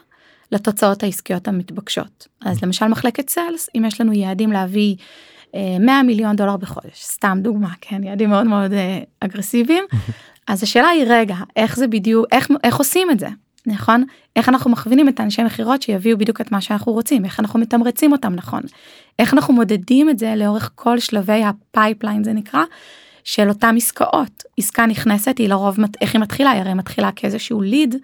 לתוצאות 0.52 1.04
העסקיות 1.04 1.48
המתבקשות. 1.48 2.28
אז 2.42 2.64
למשל 2.64 2.88
מחלקת 2.88 3.30
sales, 3.30 3.70
אם 3.76 3.86
יש 3.86 4.02
לנו 4.02 4.14
יעדים 4.14 4.52
להביא 4.52 4.96
100 5.80 5.96
אה, 5.96 6.04
מיליון 6.04 6.36
דולר 6.36 6.58
בחודש, 6.58 7.04
סתם 7.04 7.40
דוגמה, 7.42 7.70
כן, 7.82 8.04
יעדים 8.04 8.30
מאוד 8.30 8.48
מאוד 8.48 8.74
אה, 8.74 9.00
אגרסיביים, 9.20 9.84
אז 10.48 10.64
השאלה 10.64 10.88
היא 10.88 11.06
רגע, 11.08 11.36
איך 11.56 11.76
זה 11.76 11.88
בדיוק, 11.88 12.26
איך, 12.32 12.48
איך 12.64 12.76
עושים 12.76 13.12
את 13.12 13.20
זה? 13.20 13.28
נכון? 13.66 14.04
איך 14.36 14.50
אנחנו 14.50 14.72
מכווינים 14.72 15.10
את 15.10 15.20
האנשי 15.20 15.44
מכירות 15.44 15.82
שיביאו 15.82 16.18
בדיוק 16.18 16.42
את 16.42 16.52
מה 16.52 16.62
שאנחנו 16.62 16.92
רוצים, 16.92 17.26
איך 17.26 17.40
אנחנו 17.40 17.60
מתמרצים 17.60 18.12
אותם 18.12 18.34
נכון, 18.34 18.62
איך 19.20 19.34
אנחנו 19.34 19.54
מודדים 19.54 20.10
את 20.10 20.20
זה 20.20 20.34
לאורך 20.36 20.72
כל 20.76 21.00
שלבי 21.00 21.44
ה 21.44 21.52
pipeline 21.52 22.24
זה 22.24 22.34
נקרא, 22.34 22.64
של 23.24 23.50
אותם 23.50 23.76
עסקאות. 23.78 24.44
עסקה 24.58 24.86
נכנסת 24.86 25.38
היא 25.38 25.50
לרוב, 25.50 25.78
איך 26.02 26.14
היא 26.14 26.22
מתחילה? 26.22 26.52
היא 26.52 26.62
הרי 26.62 26.74
מתחילה 26.74 27.12
כאיזשהו 27.16 27.62
lead, 27.62 27.96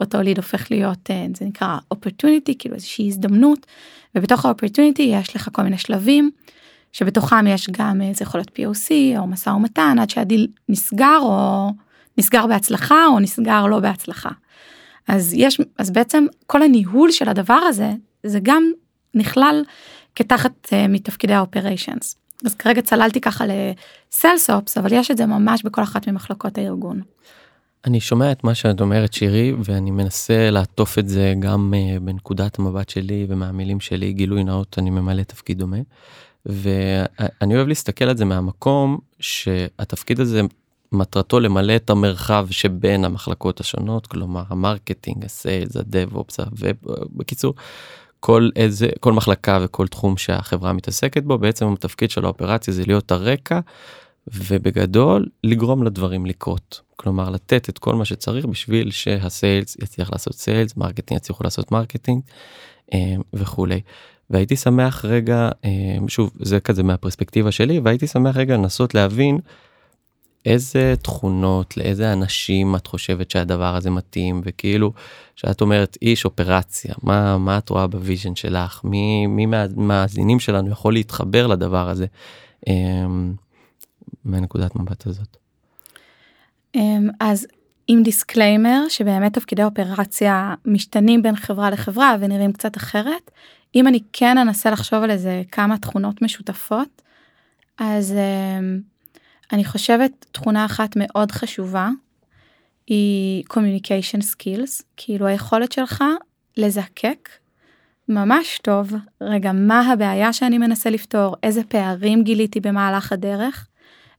אותו 0.00 0.22
lead 0.22 0.36
הופך 0.36 0.70
להיות, 0.70 1.10
אה, 1.10 1.26
זה 1.36 1.44
נקרא 1.44 1.78
opportunity, 1.94 2.52
כאילו 2.58 2.74
איזושהי 2.74 3.06
הזדמנות, 3.06 3.66
ובתוך 4.14 4.46
ה-opportunity 4.46 5.02
יש 5.02 5.36
לך 5.36 5.48
כל 5.52 5.62
מיני 5.62 5.78
שלבים, 5.78 6.30
שבתוכם 6.92 7.46
יש 7.46 7.70
גם, 7.70 8.00
אה, 8.02 8.10
זה 8.14 8.22
יכול 8.22 8.40
להיות 8.40 8.50
POC 8.58 8.90
או 9.18 9.26
משא 9.26 9.50
ומתן, 9.50 9.96
עד 10.00 10.10
שהדיל 10.10 10.46
נסגר 10.68 11.18
או 11.22 11.70
נסגר 12.18 12.46
בהצלחה 12.46 13.06
או 13.06 13.20
נסגר 13.20 13.66
לא 13.66 13.80
בהצלחה. 13.80 14.30
אז 15.08 15.34
יש, 15.36 15.60
אז 15.78 15.90
בעצם 15.90 16.26
כל 16.46 16.62
הניהול 16.62 17.10
של 17.10 17.28
הדבר 17.28 17.54
הזה, 17.54 17.92
זה 18.22 18.38
גם 18.42 18.62
נכלל 19.14 19.64
כתחת 20.14 20.52
אה, 20.66 20.88
מתפקידי 20.88 21.34
ה 21.34 21.41
operations. 21.41 22.16
אז 22.46 22.54
כרגע 22.54 22.82
צללתי 22.82 23.20
ככה 23.20 23.44
ל 23.46 23.59
sales 23.59 24.25
ops, 24.25 24.78
אבל 24.78 24.92
יש 24.92 25.10
את 25.10 25.16
זה 25.16 25.26
ממש 25.26 25.62
בכל 25.62 25.82
אחת 25.82 26.08
ממחלקות 26.08 26.58
הארגון. 26.58 27.00
אני 27.84 28.00
שומע 28.00 28.32
את 28.32 28.44
מה 28.44 28.54
שאת 28.54 28.80
אומרת 28.80 29.12
שירי 29.12 29.52
ואני 29.64 29.90
מנסה 29.90 30.50
לעטוף 30.50 30.98
את 30.98 31.08
זה 31.08 31.34
גם 31.38 31.74
אה, 31.74 32.00
בנקודת 32.00 32.58
המבט 32.58 32.88
שלי 32.88 33.26
ומהמילים 33.28 33.80
שלי 33.80 34.12
גילוי 34.12 34.44
נאות 34.44 34.78
אני 34.78 34.90
ממלא 34.90 35.22
תפקיד 35.22 35.58
דומה. 35.58 35.78
ואני 36.46 37.56
אוהב 37.56 37.68
להסתכל 37.68 38.04
על 38.04 38.16
זה 38.16 38.24
מהמקום 38.24 38.98
שהתפקיד 39.20 40.20
הזה 40.20 40.40
מטרתו 40.92 41.40
למלא 41.40 41.76
את 41.76 41.90
המרחב 41.90 42.46
שבין 42.50 43.04
המחלקות 43.04 43.60
השונות, 43.60 44.06
כלומר 44.06 44.42
ה 44.48 44.55
marketing, 44.55 45.24
ה 45.24 45.31
sales, 45.31 45.76
ה 45.76 45.84
DevOps, 45.84 46.40
בקיצור, 47.16 47.54
כל 48.20 48.50
איזה, 48.56 48.88
כל 49.00 49.12
מחלקה 49.12 49.58
וכל 49.62 49.86
תחום 49.86 50.16
שהחברה 50.16 50.72
מתעסקת 50.72 51.22
בו, 51.22 51.38
בעצם 51.38 51.72
התפקיד 51.72 52.10
של 52.10 52.24
האופרציה 52.24 52.74
זה 52.74 52.82
להיות 52.86 53.12
הרקע, 53.12 53.60
ובגדול 54.26 55.28
לגרום 55.44 55.82
לדברים 55.82 56.26
לקרות. 56.26 56.80
כלומר 56.96 57.30
לתת 57.30 57.68
את 57.68 57.78
כל 57.78 57.94
מה 57.94 58.04
שצריך 58.04 58.46
בשביל 58.46 58.90
שה 58.90 59.22
sales 59.22 59.76
יצליח 59.82 60.12
לעשות 60.12 60.34
sales, 60.34 60.76
marketing 60.76 61.20
יצליחו 61.20 61.44
לעשות 61.44 61.72
marketing 61.72 62.22
אה, 62.94 63.14
וכולי. 63.34 63.80
והייתי 64.32 64.56
שמח 64.56 65.04
רגע, 65.04 65.48
אה, 65.64 65.96
שוב 66.08 66.30
זה 66.40 66.60
כזה 66.60 66.82
מהפרספקטיבה 66.82 67.52
שלי, 67.52 67.80
והייתי 67.80 68.06
שמח 68.06 68.36
רגע 68.36 68.56
לנסות 68.56 68.94
להבין 68.94 69.38
איזה 70.46 70.94
תכונות 71.02 71.76
לאיזה 71.76 72.12
אנשים 72.12 72.76
את 72.76 72.86
חושבת 72.86 73.30
שהדבר 73.30 73.76
הזה 73.76 73.90
מתאים 73.90 74.40
וכאילו 74.44 74.92
שאת 75.36 75.60
אומרת 75.60 75.98
איש 76.02 76.24
אופרציה 76.24 76.94
מה 77.02 77.38
מה 77.38 77.58
את 77.58 77.68
רואה 77.68 77.86
ב 77.86 77.93
vision 77.93 78.34
שלך 78.34 78.80
מי 78.84 79.26
מי 79.26 79.46
מהמאזינים 79.46 80.40
שלנו 80.40 80.70
יכול 80.70 80.92
להתחבר 80.92 81.46
לדבר 81.46 81.88
הזה 81.88 82.06
אמ, 82.66 83.34
מהנקודת 84.24 84.76
מבט 84.76 85.06
הזאת. 85.06 85.36
אמ, 86.74 87.08
אז 87.20 87.46
עם 87.88 88.02
disclaimer 88.02 88.84
שבאמת 88.88 89.34
תפקידי 89.34 89.64
אופרציה 89.64 90.54
משתנים 90.66 91.22
בין 91.22 91.36
חברה 91.36 91.70
לחברה 91.70 92.16
ונראים 92.20 92.52
קצת 92.52 92.76
אחרת 92.76 93.30
אם 93.74 93.86
אני 93.86 94.00
כן 94.12 94.38
אנסה 94.38 94.70
לחשוב 94.70 95.02
על 95.02 95.10
איזה 95.10 95.42
כמה 95.52 95.78
תכונות 95.78 96.22
משותפות 96.22 97.02
אז. 97.78 98.12
אמ, 98.12 98.92
אני 99.52 99.64
חושבת 99.64 100.26
תכונה 100.32 100.64
אחת 100.64 100.90
מאוד 100.96 101.32
חשובה 101.32 101.88
היא 102.86 103.44
communication 103.52 104.20
skills, 104.20 104.82
כאילו 104.96 105.26
היכולת 105.26 105.72
שלך 105.72 106.04
לזקק 106.56 107.28
ממש 108.08 108.58
טוב, 108.62 108.92
רגע, 109.20 109.52
מה 109.52 109.92
הבעיה 109.92 110.32
שאני 110.32 110.58
מנסה 110.58 110.90
לפתור, 110.90 111.36
איזה 111.42 111.64
פערים 111.64 112.24
גיליתי 112.24 112.60
במהלך 112.60 113.12
הדרך, 113.12 113.66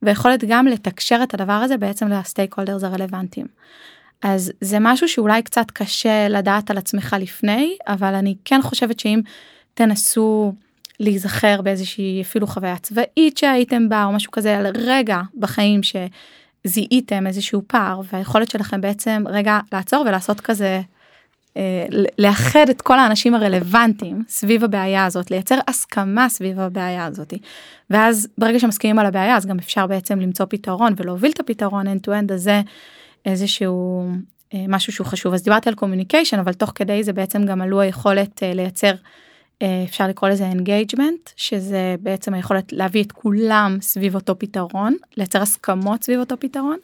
ויכולת 0.02 0.44
גם 0.48 0.68
לתקשר 0.68 1.20
את 1.24 1.34
הדבר 1.34 1.54
הזה 1.54 1.78
בעצם 1.78 2.08
לסטייק 2.08 2.54
הולדרס 2.54 2.84
הרלוונטיים. 2.84 3.48
אז 4.24 4.52
זה 4.62 4.78
משהו 4.82 5.08
שאולי 5.08 5.42
קצת 5.42 5.72
קשה 5.72 6.28
לדעת 6.30 6.72
על 6.72 6.78
עצמך 6.78 7.16
לפני, 7.20 7.78
אבל 7.88 8.14
אני 8.14 8.36
כן 8.46 8.62
חושבת 8.62 9.00
שאם 9.00 9.22
תנסו 9.74 10.54
להיזכר 11.00 11.62
באיזושהי 11.62 12.22
אפילו 12.22 12.48
חוויה 12.48 12.78
צבאית 12.78 13.38
שהייתם 13.38 13.90
בה 13.90 14.04
או 14.06 14.12
משהו 14.12 14.32
כזה 14.32 14.58
על 14.58 14.68
רגע 14.76 15.22
בחיים 15.38 15.82
שזיהיתם 15.84 17.28
איזשהו 17.28 17.62
פער 17.68 18.02
והיכולת 18.14 18.50
שלכם 18.50 18.82
בעצם 18.82 19.24
רגע 19.28 19.60
לעצור 19.74 20.04
ולעשות 20.08 20.42
כזה. 20.42 20.82
אה, 21.58 21.86
לאחד 22.18 22.70
את 22.70 22.82
כל 22.82 23.00
האנשים 23.00 23.36
הרלוונטיים 23.36 24.24
סביב 24.28 24.64
הבעיה 24.64 25.06
הזאת 25.06 25.32
לייצר 25.32 25.60
הסכמה 25.68 26.30
סביב 26.30 26.60
הבעיה 26.60 27.06
הזאת 27.06 27.34
ואז 27.90 28.28
ברגע 28.38 28.60
שמסכימים 28.60 29.00
על 29.00 29.06
הבעיה 29.06 29.38
אז 29.38 29.46
גם 29.46 29.60
אפשר 29.60 29.88
בעצם 29.88 30.20
למצוא 30.20 30.46
פתרון 30.50 30.94
ולהוביל 30.98 31.32
את 31.32 31.40
הפתרון 31.40 31.88
end 31.88 32.00
to 32.08 32.10
end 32.10 32.34
הזה 32.34 32.62
איזשהו 33.26 34.10
אה, 34.54 34.66
משהו 34.68 34.94
שהוא 34.94 35.08
חשוב 35.08 35.34
אז 35.34 35.44
דיברתי 35.44 35.70
על 35.70 35.76
communication 35.76 36.40
אבל 36.40 36.54
תוך 36.54 36.72
כדי 36.76 37.04
זה 37.04 37.14
בעצם 37.14 37.46
גם 37.46 37.62
עלו 37.62 37.82
היכולת 37.82 38.44
אה, 38.44 38.54
לייצר 38.54 38.92
אה, 39.62 39.84
אפשר 39.86 40.08
לקרוא 40.08 40.30
לזה 40.30 40.44
engagement 40.44 41.30
שזה 41.36 41.96
בעצם 42.00 42.34
היכולת 42.34 42.74
להביא 42.74 43.04
את 43.04 43.12
כולם 43.12 43.78
סביב 43.82 44.16
אותו 44.16 44.40
פתרון 44.40 44.96
לייצר 45.18 45.42
הסכמות 45.42 46.04
סביב 46.04 46.20
אותו 46.20 46.36
פתרון. 46.40 46.78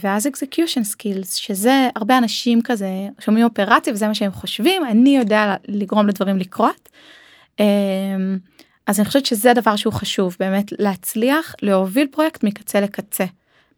ואז 0.00 0.26
execution 0.26 0.94
skills 0.94 1.26
שזה 1.36 1.88
הרבה 1.96 2.18
אנשים 2.18 2.62
כזה 2.62 2.88
שומעים 3.20 3.44
אופרציה 3.44 3.92
וזה 3.92 4.08
מה 4.08 4.14
שהם 4.14 4.32
חושבים 4.32 4.82
אני 4.84 5.16
יודע 5.16 5.54
לגרום 5.68 6.08
לדברים 6.08 6.36
לקרות. 6.38 6.88
אז 8.86 9.00
אני 9.00 9.04
חושבת 9.04 9.26
שזה 9.26 9.52
דבר 9.54 9.76
שהוא 9.76 9.92
חשוב 9.92 10.36
באמת 10.40 10.72
להצליח 10.78 11.54
להוביל 11.62 12.06
פרויקט 12.06 12.44
מקצה 12.44 12.80
לקצה. 12.80 13.24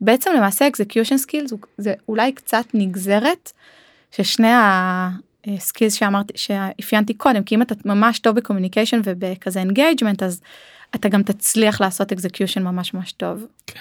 בעצם 0.00 0.30
למעשה 0.36 0.68
execution 0.68 1.26
skills 1.26 1.56
זה 1.78 1.94
אולי 2.08 2.32
קצת 2.32 2.64
נגזרת 2.74 3.52
של 4.10 4.27
שני 4.27 4.48
skills 5.58 5.94
שאמרתי 5.94 6.32
שאפיינתי 6.36 7.14
קודם 7.14 7.42
כי 7.42 7.54
אם 7.54 7.62
אתה 7.62 7.74
ממש 7.84 8.18
טוב 8.18 8.36
ב 8.36 8.41
communication 8.41 9.00
ובכזה 9.04 9.60
engagement 9.60 10.22
אז 10.22 10.40
אתה 10.94 11.08
גם 11.08 11.22
תצליח 11.22 11.80
לעשות 11.80 12.12
execution 12.12 12.62
ממש 12.62 12.94
ממש 12.94 13.12
טוב. 13.12 13.46
כן. 13.66 13.80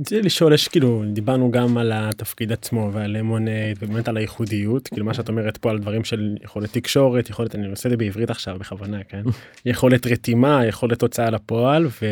רציתי 0.00 0.22
לשאול 0.22 0.52
יש 0.52 0.68
כאילו 0.68 1.02
דיברנו 1.12 1.50
גם 1.50 1.78
על 1.78 1.92
התפקיד 1.94 2.52
עצמו 2.52 2.90
ועל 2.92 3.16
אמונייט 3.16 3.78
ובאמת 3.80 4.08
על 4.08 4.16
הייחודיות 4.16 4.88
כאילו 4.88 5.06
מה 5.06 5.14
שאת 5.14 5.28
אומרת 5.28 5.56
פה 5.56 5.70
על 5.70 5.78
דברים 5.78 6.04
של 6.04 6.36
יכולת 6.44 6.72
תקשורת 6.72 7.30
יכולת 7.30 7.54
אני 7.54 7.66
עושה 7.66 7.88
את 7.88 7.90
זה 7.90 7.96
בעברית 7.96 8.30
עכשיו 8.30 8.58
בכוונה 8.58 9.04
כן 9.08 9.22
יכולת 9.64 10.06
רתימה 10.06 10.66
יכולת 10.66 11.02
הוצאה 11.02 11.30
לפועל 11.30 11.86
ו... 11.86 12.06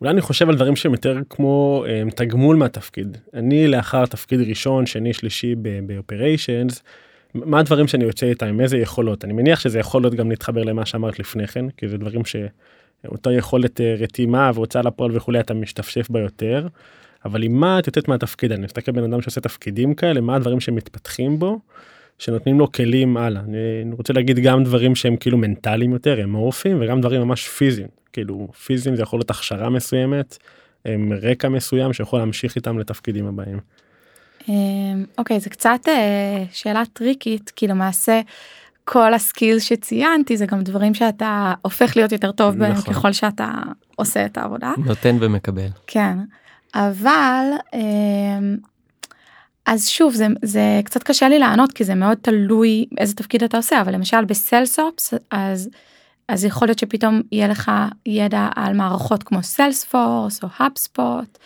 אולי 0.00 0.10
אני 0.12 0.20
חושב 0.20 0.48
על 0.48 0.56
דברים 0.56 0.76
שהם 0.76 0.92
יותר 0.92 1.18
כמו 1.30 1.84
um, 1.86 2.14
תגמול 2.14 2.56
מהתפקיד. 2.56 3.18
אני 3.34 3.66
לאחר 3.66 4.06
תפקיד 4.06 4.40
ראשון, 4.40 4.86
שני, 4.86 5.12
שלישי 5.12 5.54
באופריישנס, 5.86 6.82
מה 7.34 7.58
הדברים 7.58 7.88
שאני 7.88 8.04
יוצא 8.04 8.26
איתם, 8.26 8.60
איזה 8.60 8.78
יכולות. 8.78 9.24
אני 9.24 9.32
מניח 9.32 9.60
שזה 9.60 9.78
יכול 9.78 10.02
להיות 10.02 10.14
גם 10.14 10.30
להתחבר 10.30 10.62
למה 10.62 10.86
שאמרת 10.86 11.18
לפני 11.18 11.46
כן, 11.46 11.70
כי 11.70 11.88
זה 11.88 11.98
דברים 11.98 12.22
שאותה 12.24 13.32
יכולת 13.32 13.80
uh, 13.80 14.02
רתימה 14.02 14.50
והוצאה 14.54 14.82
לפועל 14.82 15.16
וכולי 15.16 15.40
אתה 15.40 15.54
משתפשף 15.54 16.10
בה 16.10 16.20
יותר. 16.20 16.68
אבל 17.24 17.42
עם 17.42 17.60
מה 17.60 17.78
את 17.78 17.86
יוצאת 17.86 18.08
מהתפקיד, 18.08 18.52
אני 18.52 18.64
מסתכל 18.64 18.92
בן 18.92 19.04
אדם 19.12 19.22
שעושה 19.22 19.40
תפקידים 19.40 19.94
כאלה, 19.94 20.20
מה 20.20 20.36
הדברים 20.36 20.60
שמתפתחים 20.60 21.38
בו. 21.38 21.60
שנותנים 22.18 22.58
לו 22.58 22.72
כלים 22.72 23.16
הלאה 23.16 23.42
אני, 23.42 23.92
רוצה 23.96 24.12
להגיד 24.12 24.38
גם 24.38 24.64
דברים 24.64 24.94
שהם 24.94 25.16
כאילו 25.16 25.38
מנטליים 25.38 25.92
יותר 25.92 26.24
אמורפיים 26.24 26.78
וגם 26.80 27.00
דברים 27.00 27.20
ממש 27.20 27.48
פיזיים 27.48 27.88
כאילו 28.12 28.48
פיזיים 28.66 28.96
זה 28.96 29.02
יכול 29.02 29.18
להיות 29.18 29.30
הכשרה 29.30 29.70
מסוימת 29.70 30.38
עם 30.84 31.12
רקע 31.22 31.48
מסוים 31.48 31.92
שיכול 31.92 32.18
להמשיך 32.18 32.56
איתם 32.56 32.78
לתפקידים 32.78 33.26
הבאים. 33.26 33.58
אמ, 34.48 35.04
אוקיי 35.18 35.40
זה 35.40 35.50
קצת 35.50 35.80
אה, 35.88 36.44
שאלה 36.52 36.82
טריקית 36.92 37.52
כי 37.56 37.66
למעשה 37.66 38.20
כל 38.84 39.14
הסקילס 39.14 39.62
שציינתי 39.62 40.36
זה 40.36 40.46
גם 40.46 40.62
דברים 40.62 40.94
שאתה 40.94 41.54
הופך 41.62 41.96
להיות 41.96 42.12
יותר 42.12 42.32
טוב 42.32 42.58
בהם 42.58 42.72
נכון. 42.72 42.94
ככל 42.94 43.12
שאתה 43.12 43.52
עושה 43.96 44.26
את 44.26 44.38
העבודה. 44.38 44.72
נותן 44.86 45.16
ומקבל. 45.20 45.68
כן, 45.86 46.18
אבל 46.74 47.44
אמ, 47.74 48.56
אז 49.66 49.88
שוב 49.88 50.14
זה, 50.14 50.26
זה 50.42 50.80
קצת 50.84 51.02
קשה 51.02 51.28
לי 51.28 51.38
לענות 51.38 51.72
כי 51.72 51.84
זה 51.84 51.94
מאוד 51.94 52.18
תלוי 52.22 52.86
איזה 52.98 53.14
תפקיד 53.14 53.42
אתה 53.42 53.56
עושה 53.56 53.80
אבל 53.80 53.94
למשל 53.94 54.24
בסלסופס 54.24 55.14
אז 55.30 55.70
אז 56.28 56.44
יכול 56.44 56.68
להיות 56.68 56.78
שפתאום 56.78 57.22
יהיה 57.32 57.48
לך 57.48 57.70
ידע 58.06 58.48
על 58.56 58.72
מערכות 58.76 59.22
כמו 59.22 59.42
סיילספורס 59.42 60.42
או 60.42 60.48
האפספוט. 60.56 61.38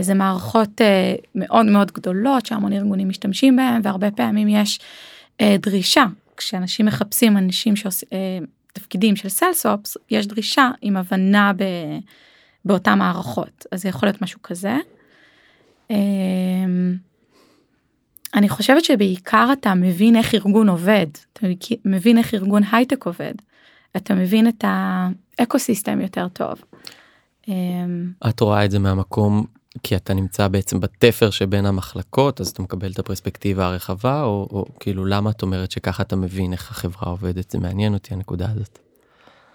זה 0.00 0.14
מערכות 0.14 0.80
אה, 0.80 1.14
מאוד 1.34 1.66
מאוד 1.66 1.92
גדולות 1.92 2.46
שהמון 2.46 2.72
ארגונים 2.72 3.08
משתמשים 3.08 3.56
בהם 3.56 3.80
והרבה 3.84 4.10
פעמים 4.10 4.48
יש 4.48 4.80
אה, 5.40 5.56
דרישה 5.62 6.04
כשאנשים 6.36 6.86
מחפשים 6.86 7.36
אנשים 7.36 7.76
שעושים 7.76 8.08
תפקידים 8.72 9.16
של 9.16 9.28
sales 9.28 9.70
ops 9.70 9.96
יש 10.10 10.26
דרישה 10.26 10.70
עם 10.82 10.96
הבנה 10.96 11.52
ב, 11.56 11.64
באותן 12.64 12.98
מערכות 12.98 13.66
אז 13.72 13.82
זה 13.82 13.88
יכול 13.88 14.08
להיות 14.08 14.22
משהו 14.22 14.42
כזה. 14.42 14.76
אני 18.36 18.48
חושבת 18.48 18.84
שבעיקר 18.84 19.48
אתה 19.52 19.74
מבין 19.74 20.16
איך 20.16 20.34
ארגון 20.34 20.68
עובד, 20.68 21.06
אתה 21.32 21.46
מבין 21.84 22.18
איך 22.18 22.34
ארגון 22.34 22.62
הייטק 22.72 23.06
עובד, 23.06 23.34
אתה 23.96 24.14
מבין 24.14 24.48
את 24.48 24.64
ה 25.38 25.58
ecosystem 25.58 26.00
יותר 26.00 26.28
טוב. 26.28 26.62
אמ, 27.48 28.10
את 28.28 28.40
רואה 28.40 28.64
את 28.64 28.70
זה 28.70 28.78
מהמקום 28.78 29.46
כי 29.82 29.96
אתה 29.96 30.14
נמצא 30.14 30.48
בעצם 30.48 30.80
בתפר 30.80 31.30
שבין 31.30 31.66
המחלקות 31.66 32.40
אז 32.40 32.48
אתה 32.48 32.62
מקבל 32.62 32.92
את 32.92 32.98
הפרספקטיבה 32.98 33.66
הרחבה 33.66 34.22
או, 34.22 34.48
או 34.50 34.64
כאילו 34.80 35.04
למה 35.04 35.30
את 35.30 35.42
אומרת 35.42 35.70
שככה 35.70 36.02
אתה 36.02 36.16
מבין 36.16 36.52
איך 36.52 36.70
החברה 36.70 37.10
עובדת 37.10 37.50
זה 37.50 37.58
מעניין 37.58 37.94
אותי 37.94 38.14
הנקודה 38.14 38.46
הזאת. 38.54 38.78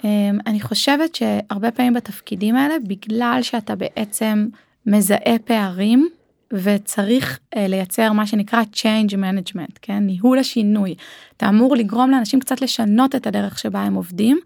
אמ, 0.03 0.37
אני 0.47 0.61
חושבת 0.61 1.15
שהרבה 1.15 1.71
פעמים 1.71 1.93
בתפקידים 1.93 2.55
האלה 2.55 2.75
בגלל 2.87 3.39
שאתה 3.41 3.75
בעצם 3.75 4.47
מזהה 4.85 5.39
פערים 5.45 6.09
וצריך 6.53 7.39
uh, 7.55 7.57
לייצר 7.59 8.11
מה 8.11 8.27
שנקרא 8.27 8.61
change 8.73 9.11
management, 9.11 9.77
כן? 9.81 10.03
ניהול 10.03 10.39
השינוי. 10.39 10.95
אתה 11.37 11.49
אמור 11.49 11.75
לגרום 11.75 12.11
לאנשים 12.11 12.39
קצת 12.39 12.61
לשנות 12.61 13.15
את 13.15 13.27
הדרך 13.27 13.59
שבה 13.59 13.81
הם 13.81 13.93
עובדים, 13.93 14.39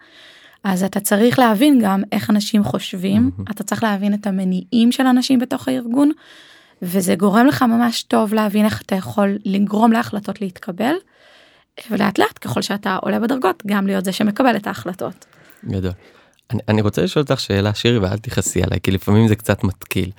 אז 0.63 0.83
אתה 0.83 0.99
צריך 0.99 1.39
להבין 1.39 1.79
גם 1.83 2.03
איך 2.11 2.29
אנשים 2.29 2.63
חושבים, 2.63 3.31
מהמם. 3.37 3.45
אתה 3.51 3.63
צריך 3.63 3.83
להבין 3.83 4.13
את 4.13 4.27
המניעים 4.27 4.91
של 4.91 5.05
אנשים 5.07 5.39
בתוך 5.39 5.67
הארגון, 5.67 6.11
וזה 6.81 7.15
גורם 7.15 7.45
לך 7.45 7.61
ממש 7.61 8.03
טוב 8.03 8.33
להבין 8.33 8.65
איך 8.65 8.81
אתה 8.81 8.95
יכול 8.95 9.37
לגרום 9.45 9.91
להחלטות 9.91 10.41
להתקבל, 10.41 10.93
ולאט 11.91 12.19
לאט 12.19 12.39
ככל 12.41 12.61
שאתה 12.61 12.95
עולה 13.01 13.19
בדרגות, 13.19 13.63
גם 13.65 13.87
להיות 13.87 14.05
זה 14.05 14.11
שמקבל 14.11 14.55
את 14.55 14.67
ההחלטות. 14.67 15.25
גדול. 15.65 15.91
אני, 16.51 16.59
אני 16.67 16.81
רוצה 16.81 17.01
לשאול 17.01 17.23
אותך 17.23 17.39
שאלה 17.39 17.73
שירי 17.73 17.97
ואל 17.97 18.17
תכעסי 18.17 18.63
עליי 18.63 18.79
כי 18.83 18.91
לפעמים 18.91 19.27
זה 19.27 19.35
קצת 19.35 19.63
מתקיל. 19.63 20.11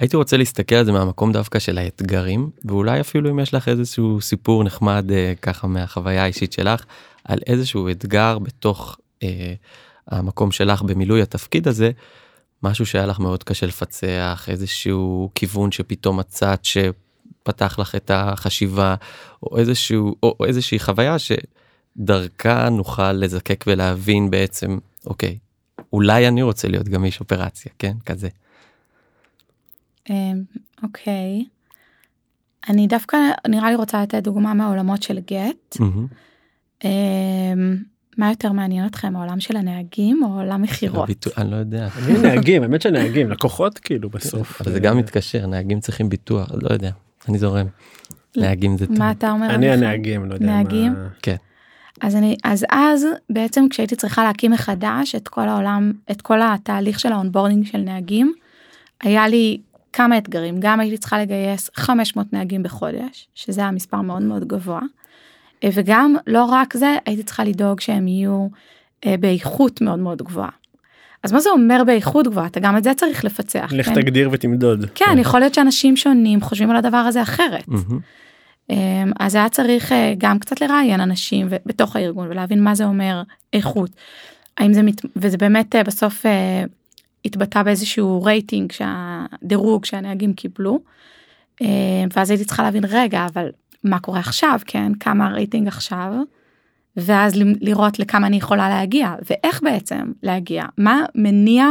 הייתי 0.00 0.16
רוצה 0.16 0.36
להסתכל 0.36 0.74
על 0.74 0.84
זה 0.84 0.92
מהמקום 0.92 1.32
דווקא 1.32 1.58
של 1.58 1.78
האתגרים 1.78 2.50
ואולי 2.64 3.00
אפילו 3.00 3.30
אם 3.30 3.38
יש 3.38 3.54
לך 3.54 3.68
איזשהו 3.68 4.20
סיפור 4.20 4.64
נחמד 4.64 5.10
אה, 5.12 5.32
ככה 5.42 5.66
מהחוויה 5.66 6.22
האישית 6.22 6.52
שלך 6.52 6.84
על 7.24 7.38
איזשהו 7.46 7.90
אתגר 7.90 8.38
בתוך 8.38 8.98
אה, 9.22 9.54
המקום 10.08 10.52
שלך 10.52 10.82
במילוי 10.82 11.22
התפקיד 11.22 11.68
הזה 11.68 11.90
משהו 12.62 12.86
שהיה 12.86 13.06
לך 13.06 13.18
מאוד 13.18 13.44
קשה 13.44 13.66
לפצח 13.66 14.48
איזשהו 14.48 15.30
כיוון 15.34 15.72
שפתאום 15.72 16.20
מצאת 16.20 16.64
שפתח 16.64 17.78
לך 17.78 17.94
את 17.94 18.10
החשיבה 18.14 18.94
או 19.42 19.58
איזשהו 19.58 20.14
או, 20.22 20.36
או 20.40 20.44
איזושהי 20.44 20.78
חוויה 20.78 21.16
שדרכה 21.18 22.68
נוכל 22.68 23.12
לזקק 23.12 23.64
ולהבין 23.66 24.30
בעצם 24.30 24.78
אוקיי 25.06 25.38
אולי 25.92 26.28
אני 26.28 26.42
רוצה 26.42 26.68
להיות 26.68 26.88
גם 26.88 27.04
איש 27.04 27.20
אופרציה 27.20 27.72
כן 27.78 27.96
כזה. 28.06 28.28
אמ, 30.10 30.42
אוקיי. 30.82 31.44
אני 32.68 32.86
דווקא 32.86 33.16
נראה 33.48 33.70
לי 33.70 33.76
רוצה 33.76 34.02
לתת 34.02 34.22
דוגמה 34.22 34.54
מהעולמות 34.54 35.02
של 35.02 35.18
גט. 35.30 35.76
אמ, 36.84 37.76
מה 38.18 38.28
יותר 38.30 38.52
מעניין 38.52 38.86
אתכם 38.86 39.16
העולם 39.16 39.40
של 39.40 39.56
הנהגים 39.56 40.20
או 40.24 40.28
עולם 40.40 40.62
מכירות? 40.62 41.26
אני 41.38 41.50
לא 41.50 41.56
יודע. 41.56 41.88
אני 41.98 42.18
נהגים 42.22 42.62
האמת 42.62 42.82
שנהגים 42.82 43.30
לקוחות 43.30 43.78
כאילו 43.78 44.10
בסוף. 44.10 44.60
אבל 44.62 44.72
זה 44.72 44.80
גם 44.80 44.98
מתקשר 44.98 45.46
נהגים 45.46 45.80
צריכים 45.80 46.08
ביטוח 46.08 46.50
לא 46.62 46.72
יודע 46.72 46.90
אני 47.28 47.38
זורם. 47.38 47.66
נהגים 48.36 48.78
זה 48.78 48.86
טוב. 48.86 48.98
מה 48.98 49.10
אתה 49.10 49.30
אומר? 49.30 49.54
אני? 49.54 49.70
הנהגים 49.70 50.24
לא 50.28 50.34
יודע 50.34 50.46
מה- 50.46 50.52
נהגים? 50.62 50.92
אז 52.00 52.16
אני 52.16 52.36
אז 52.44 52.66
אז 52.70 53.06
בעצם 53.30 53.66
כשהייתי 53.70 53.96
צריכה 53.96 54.24
להקים 54.24 54.50
מחדש 54.52 55.14
את 55.14 55.28
כל 55.28 55.48
העולם 55.48 55.92
את 56.10 56.22
כל 56.22 56.38
התהליך 56.42 57.00
של 57.00 57.12
ה 57.12 57.17
onboarding 57.17 57.66
של 57.66 57.78
נהגים 57.78 58.32
היה 59.00 59.28
לי 59.28 59.60
כמה 59.92 60.18
אתגרים 60.18 60.56
גם 60.58 60.80
הייתי 60.80 60.98
צריכה 60.98 61.18
לגייס 61.18 61.70
500 61.74 62.32
נהגים 62.32 62.62
בחודש 62.62 63.28
שזה 63.34 63.60
היה 63.60 63.70
מספר 63.70 64.00
מאוד 64.00 64.22
מאוד 64.22 64.48
גבוה. 64.48 64.80
אה, 65.64 65.68
וגם 65.74 66.16
לא 66.26 66.44
רק 66.44 66.76
זה 66.76 66.96
הייתי 67.06 67.22
צריכה 67.22 67.44
לדאוג 67.44 67.80
שהם 67.80 68.08
יהיו 68.08 68.48
אה, 69.06 69.14
באיכות 69.20 69.80
מאוד 69.80 69.98
מאוד 69.98 70.22
גבוהה. 70.22 70.48
אז 71.22 71.32
מה 71.32 71.40
זה 71.40 71.50
אומר 71.50 71.82
באיכות 71.86 72.26
גבוהה 72.26 72.46
אתה 72.46 72.60
גם 72.60 72.76
את 72.76 72.84
זה 72.84 72.94
צריך 72.94 73.24
לפצח. 73.24 73.68
לך 73.72 73.86
כן? 73.86 73.94
תגדיר 73.94 74.28
ותמדוד. 74.32 74.86
כן 74.94 75.18
יכול 75.18 75.40
להיות 75.40 75.54
שאנשים 75.54 75.96
שונים 75.96 76.40
חושבים 76.40 76.70
על 76.70 76.76
הדבר 76.76 76.96
הזה 76.96 77.22
אחרת. 77.22 77.64
אמ, 78.70 79.12
אז 79.20 79.34
היה 79.34 79.48
צריך 79.48 79.92
אה, 79.92 80.14
גם 80.18 80.38
קצת 80.38 80.60
לראיין 80.60 81.00
אנשים 81.00 81.48
בתוך 81.66 81.96
הארגון 81.96 82.26
ולהבין 82.30 82.64
מה 82.64 82.74
זה 82.74 82.84
אומר 82.84 83.22
איכות. 83.52 83.90
האם 84.58 84.72
זה 84.72 84.82
מת... 84.82 85.00
וזה 85.16 85.36
באמת 85.36 85.74
בסוף 85.86 86.26
התבטא 87.24 87.62
באיזשהו 87.62 88.22
רייטינג 88.22 88.72
שהדירוג 88.72 89.84
שהנהגים 89.84 90.32
קיבלו. 90.32 90.80
אמ, 91.60 91.66
ואז 92.16 92.30
הייתי 92.30 92.44
צריכה 92.44 92.62
להבין 92.62 92.84
רגע 92.88 93.26
אבל 93.26 93.50
מה 93.84 93.98
קורה 93.98 94.20
עכשיו 94.20 94.60
כן 94.66 94.92
כמה 94.94 95.26
הרייטינג 95.26 95.68
עכשיו. 95.68 96.12
ואז 96.96 97.32
לראות 97.60 97.98
לכמה 97.98 98.26
אני 98.26 98.36
יכולה 98.36 98.68
להגיע 98.68 99.14
ואיך 99.30 99.62
בעצם 99.62 100.12
להגיע 100.22 100.64
מה 100.78 101.04
מניע 101.14 101.66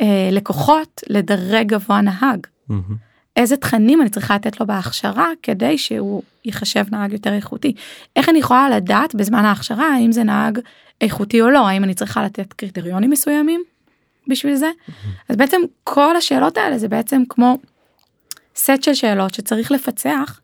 אה, 0.00 0.28
לקוחות 0.32 1.00
לדרג 1.08 1.66
גבוה 1.66 2.00
נהג. 2.00 2.46
מהמם. 2.68 3.12
איזה 3.36 3.56
תכנים 3.56 4.02
אני 4.02 4.10
צריכה 4.10 4.34
לתת 4.34 4.60
לו 4.60 4.66
בהכשרה 4.66 5.28
כדי 5.42 5.78
שהוא 5.78 6.22
ייחשב 6.44 6.84
נהג 6.90 7.12
יותר 7.12 7.32
איכותי. 7.32 7.74
איך 8.16 8.28
אני 8.28 8.38
יכולה 8.38 8.70
לדעת 8.70 9.14
בזמן 9.14 9.44
ההכשרה 9.44 9.94
האם 9.94 10.12
זה 10.12 10.24
נהג 10.24 10.58
איכותי 11.00 11.40
או 11.40 11.50
לא, 11.50 11.68
האם 11.68 11.84
אני 11.84 11.94
צריכה 11.94 12.24
לתת 12.24 12.52
קריטריונים 12.52 13.10
מסוימים 13.10 13.62
בשביל 14.28 14.54
זה. 14.54 14.70
אז 15.28 15.36
בעצם 15.36 15.60
כל 15.84 16.16
השאלות 16.16 16.56
האלה 16.56 16.78
זה 16.78 16.88
בעצם 16.88 17.22
כמו 17.28 17.58
סט 18.56 18.82
של 18.82 18.94
שאלות 18.94 19.34
שצריך 19.34 19.70
לפצח 19.70 20.40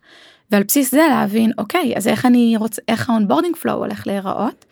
ועל 0.51 0.62
בסיס 0.62 0.91
זה 0.91 1.07
להבין 1.11 1.53
אוקיי 1.59 1.97
אז 1.97 2.09
איך 2.09 2.27
אני 2.27 2.55
רוצה 2.57 2.83
איך 2.88 3.11
ה 3.11 3.15
onboarding 3.15 3.57
flow 3.57 3.77
הולך 3.77 4.07
להיראות. 4.07 4.64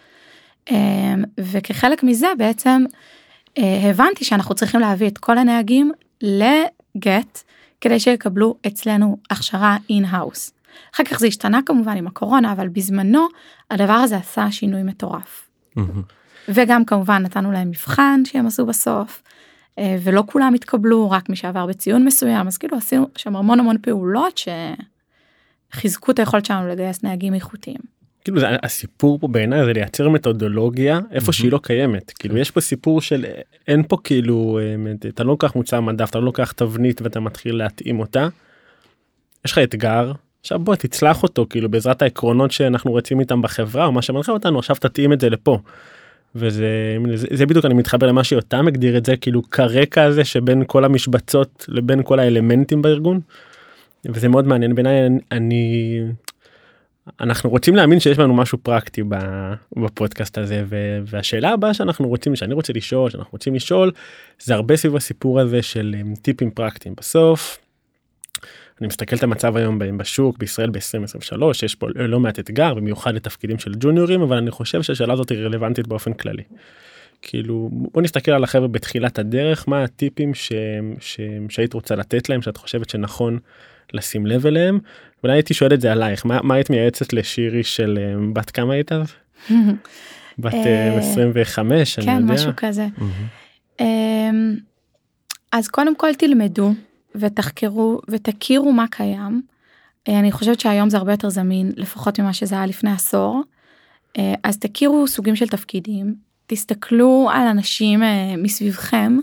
אמ, 0.70 1.24
וכחלק 1.38 2.02
מזה 2.02 2.28
בעצם 2.38 2.84
אה, 3.58 3.90
הבנתי 3.90 4.24
שאנחנו 4.24 4.54
צריכים 4.54 4.80
להביא 4.80 5.08
את 5.08 5.18
כל 5.18 5.38
הנהגים 5.38 5.92
ל 6.22 6.46
Gett 6.46 7.42
כדי 7.80 8.00
שיקבלו 8.00 8.56
אצלנו 8.66 9.16
הכשרה 9.30 9.76
in-house. 9.90 10.52
אחר 10.94 11.04
כך 11.04 11.18
זה 11.18 11.26
השתנה 11.26 11.60
כמובן 11.66 11.96
עם 11.96 12.06
הקורונה 12.06 12.52
אבל 12.52 12.68
בזמנו 12.68 13.26
הדבר 13.70 13.92
הזה 13.92 14.16
עשה 14.16 14.50
שינוי 14.50 14.82
מטורף. 14.82 15.48
וגם 16.48 16.84
כמובן 16.84 17.22
נתנו 17.22 17.52
להם 17.52 17.68
מבחן 17.68 18.22
שהם 18.24 18.46
עשו 18.46 18.66
בסוף 18.66 19.22
אה, 19.78 19.96
ולא 20.02 20.24
כולם 20.26 20.54
התקבלו 20.54 21.10
רק 21.10 21.28
מי 21.28 21.36
שעבר 21.36 21.66
בציון 21.66 22.04
מסוים 22.04 22.46
אז 22.46 22.58
כאילו 22.58 22.76
עשינו 22.76 23.08
שם 23.16 23.36
המון 23.36 23.60
המון 23.60 23.76
פעולות 23.82 24.40
שחיזקו 25.72 26.12
את 26.12 26.18
היכולת 26.18 26.44
שלנו 26.44 26.68
לגייס 26.68 27.02
נהגים 27.02 27.34
איכותיים. 27.34 27.96
כאילו 28.24 28.40
זה, 28.40 28.46
הסיפור 28.62 29.18
פה 29.18 29.28
בעיניי 29.28 29.64
זה 29.64 29.72
לייצר 29.72 30.08
מתודולוגיה 30.08 31.00
איפה 31.10 31.32
שהיא 31.32 31.52
לא 31.52 31.60
קיימת 31.62 32.10
כאילו 32.10 32.36
יש 32.36 32.50
פה 32.50 32.60
סיפור 32.60 33.00
של 33.00 33.24
אין 33.68 33.82
פה 33.88 33.96
כאילו 34.04 34.58
אה, 34.62 34.92
אתה 35.08 35.24
לא 35.24 35.30
לוקח 35.30 35.54
מוצר 35.54 35.80
מדף 35.80 36.10
אתה 36.10 36.18
לא 36.18 36.24
לוקח 36.24 36.52
תבנית 36.52 37.02
ואתה 37.02 37.20
מתחיל 37.20 37.56
להתאים 37.56 38.00
אותה. 38.00 38.28
יש 39.44 39.52
לך 39.52 39.58
אתגר 39.58 40.12
עכשיו 40.40 40.58
בוא 40.58 40.74
תצלח 40.74 41.22
אותו 41.22 41.46
כאילו 41.50 41.68
בעזרת 41.68 42.02
העקרונות 42.02 42.50
שאנחנו 42.50 42.94
רצים 42.94 43.20
איתם 43.20 43.42
בחברה 43.42 43.86
או 43.86 43.92
מה 43.92 44.02
שמנחה 44.02 44.32
אותנו 44.32 44.58
עכשיו 44.58 44.76
תתאים 44.76 45.12
את 45.12 45.20
זה 45.20 45.30
לפה. 45.30 45.58
וזה 46.36 46.96
זה, 47.14 47.26
זה 47.30 47.46
בדיוק 47.46 47.64
אני 47.64 47.74
מתחבר 47.74 48.06
למה 48.06 48.24
שיותם 48.24 48.68
הגדיר 48.68 48.96
את 48.96 49.06
זה 49.06 49.16
כאילו 49.16 49.50
כרקע 49.50 50.02
הזה 50.02 50.24
שבין 50.24 50.62
כל 50.66 50.84
המשבצות 50.84 51.64
לבין 51.68 52.02
כל 52.04 52.18
האלמנטים 52.18 52.82
בארגון. 52.82 53.20
וזה 54.04 54.28
מאוד 54.28 54.46
מעניין 54.46 54.74
בעיניי 54.74 55.06
אני, 55.06 55.18
אני 55.32 56.00
אנחנו 57.20 57.50
רוצים 57.50 57.76
להאמין 57.76 58.00
שיש 58.00 58.18
לנו 58.18 58.34
משהו 58.34 58.58
פרקטי 58.58 59.02
בפודקאסט 59.76 60.38
הזה 60.38 60.64
והשאלה 61.06 61.50
הבאה 61.50 61.74
שאנחנו 61.74 62.08
רוצים 62.08 62.36
שאני 62.36 62.54
רוצה 62.54 62.72
לשאול 62.72 63.10
שאנחנו 63.10 63.32
רוצים 63.32 63.54
לשאול 63.54 63.92
זה 64.42 64.54
הרבה 64.54 64.76
סביב 64.76 64.96
הסיפור 64.96 65.40
הזה 65.40 65.62
של 65.62 65.94
טיפים 66.22 66.50
פרקטיים 66.50 66.94
בסוף. 66.98 67.65
אני 68.80 68.86
מסתכל 68.86 69.16
את 69.16 69.22
המצב 69.22 69.56
היום 69.56 69.78
בשוק 69.96 70.38
בישראל 70.38 70.70
ב-2023 70.70 71.42
יש 71.62 71.74
פה 71.74 71.86
לא 71.94 72.20
מעט 72.20 72.38
אתגר 72.38 72.74
במיוחד 72.74 73.14
לתפקידים 73.14 73.58
של 73.58 73.72
ג'וניורים 73.80 74.22
אבל 74.22 74.36
אני 74.36 74.50
חושב 74.50 74.82
שהשאלה 74.82 75.12
הזאת 75.12 75.30
היא 75.30 75.38
רלוונטית 75.38 75.86
באופן 75.86 76.12
כללי. 76.12 76.42
כאילו 77.22 77.68
בוא 77.72 78.02
נסתכל 78.02 78.30
על 78.30 78.44
החבר'ה 78.44 78.68
בתחילת 78.68 79.18
הדרך 79.18 79.68
מה 79.68 79.84
הטיפים 79.84 80.34
ש... 80.34 80.52
ש... 81.00 81.20
שהיית 81.48 81.74
רוצה 81.74 81.94
לתת 81.96 82.28
להם 82.28 82.42
שאת 82.42 82.56
חושבת 82.56 82.90
שנכון 82.90 83.38
לשים 83.92 84.26
לב 84.26 84.46
אליהם. 84.46 84.78
אולי 85.22 85.34
הייתי 85.34 85.54
שואל 85.54 85.74
את 85.74 85.80
זה 85.80 85.92
עלייך 85.92 86.26
מה, 86.26 86.40
מה 86.42 86.54
היית 86.54 86.70
מייעצת 86.70 87.12
לשירי 87.12 87.64
של 87.64 87.98
אה, 88.00 88.14
בת 88.32 88.50
כמה 88.50 88.74
היית 88.74 88.92
אז? 88.92 89.12
בת 90.38 90.54
25 90.98 91.98
אה, 91.98 92.04
כן, 92.04 92.10
אני 92.10 92.20
יודע. 92.20 92.34
משהו 92.34 92.50
כזה. 92.56 92.86
אמ, 93.80 94.56
אז 95.52 95.68
קודם 95.68 95.96
כל 95.96 96.14
תלמדו 96.14 96.72
ותחקרו 97.18 98.00
ותכירו 98.08 98.72
מה 98.72 98.86
קיים. 98.90 99.42
אה, 100.08 100.18
אני 100.18 100.32
חושבת 100.32 100.60
שהיום 100.60 100.90
זה 100.90 100.96
הרבה 100.96 101.12
יותר 101.12 101.28
זמין 101.28 101.72
לפחות 101.76 102.20
ממה 102.20 102.32
שזה 102.32 102.54
היה 102.54 102.66
לפני 102.66 102.90
עשור. 102.90 103.42
אז 104.42 104.58
תכירו 104.58 105.08
סוגים 105.08 105.36
של 105.36 105.48
תפקידים 105.48 106.14
תסתכלו 106.46 107.28
על 107.32 107.46
אנשים 107.46 108.02
מסביבכם 108.38 109.18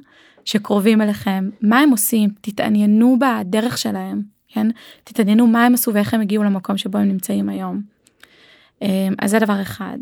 שקרובים 0.45 1.01
אליכם 1.01 1.49
מה 1.61 1.79
הם 1.79 1.89
עושים 1.89 2.29
תתעניינו 2.41 3.17
בדרך 3.19 3.77
שלהם 3.77 4.21
כן 4.47 4.67
תתעניינו 5.03 5.47
מה 5.47 5.65
הם 5.65 5.73
עשו 5.73 5.93
ואיך 5.93 6.13
הם 6.13 6.21
הגיעו 6.21 6.43
למקום 6.43 6.77
שבו 6.77 6.97
הם 6.97 7.07
נמצאים 7.07 7.49
היום. 7.49 7.81
אז 9.19 9.31
זה 9.31 9.39
דבר 9.39 9.61
אחד. 9.61 9.97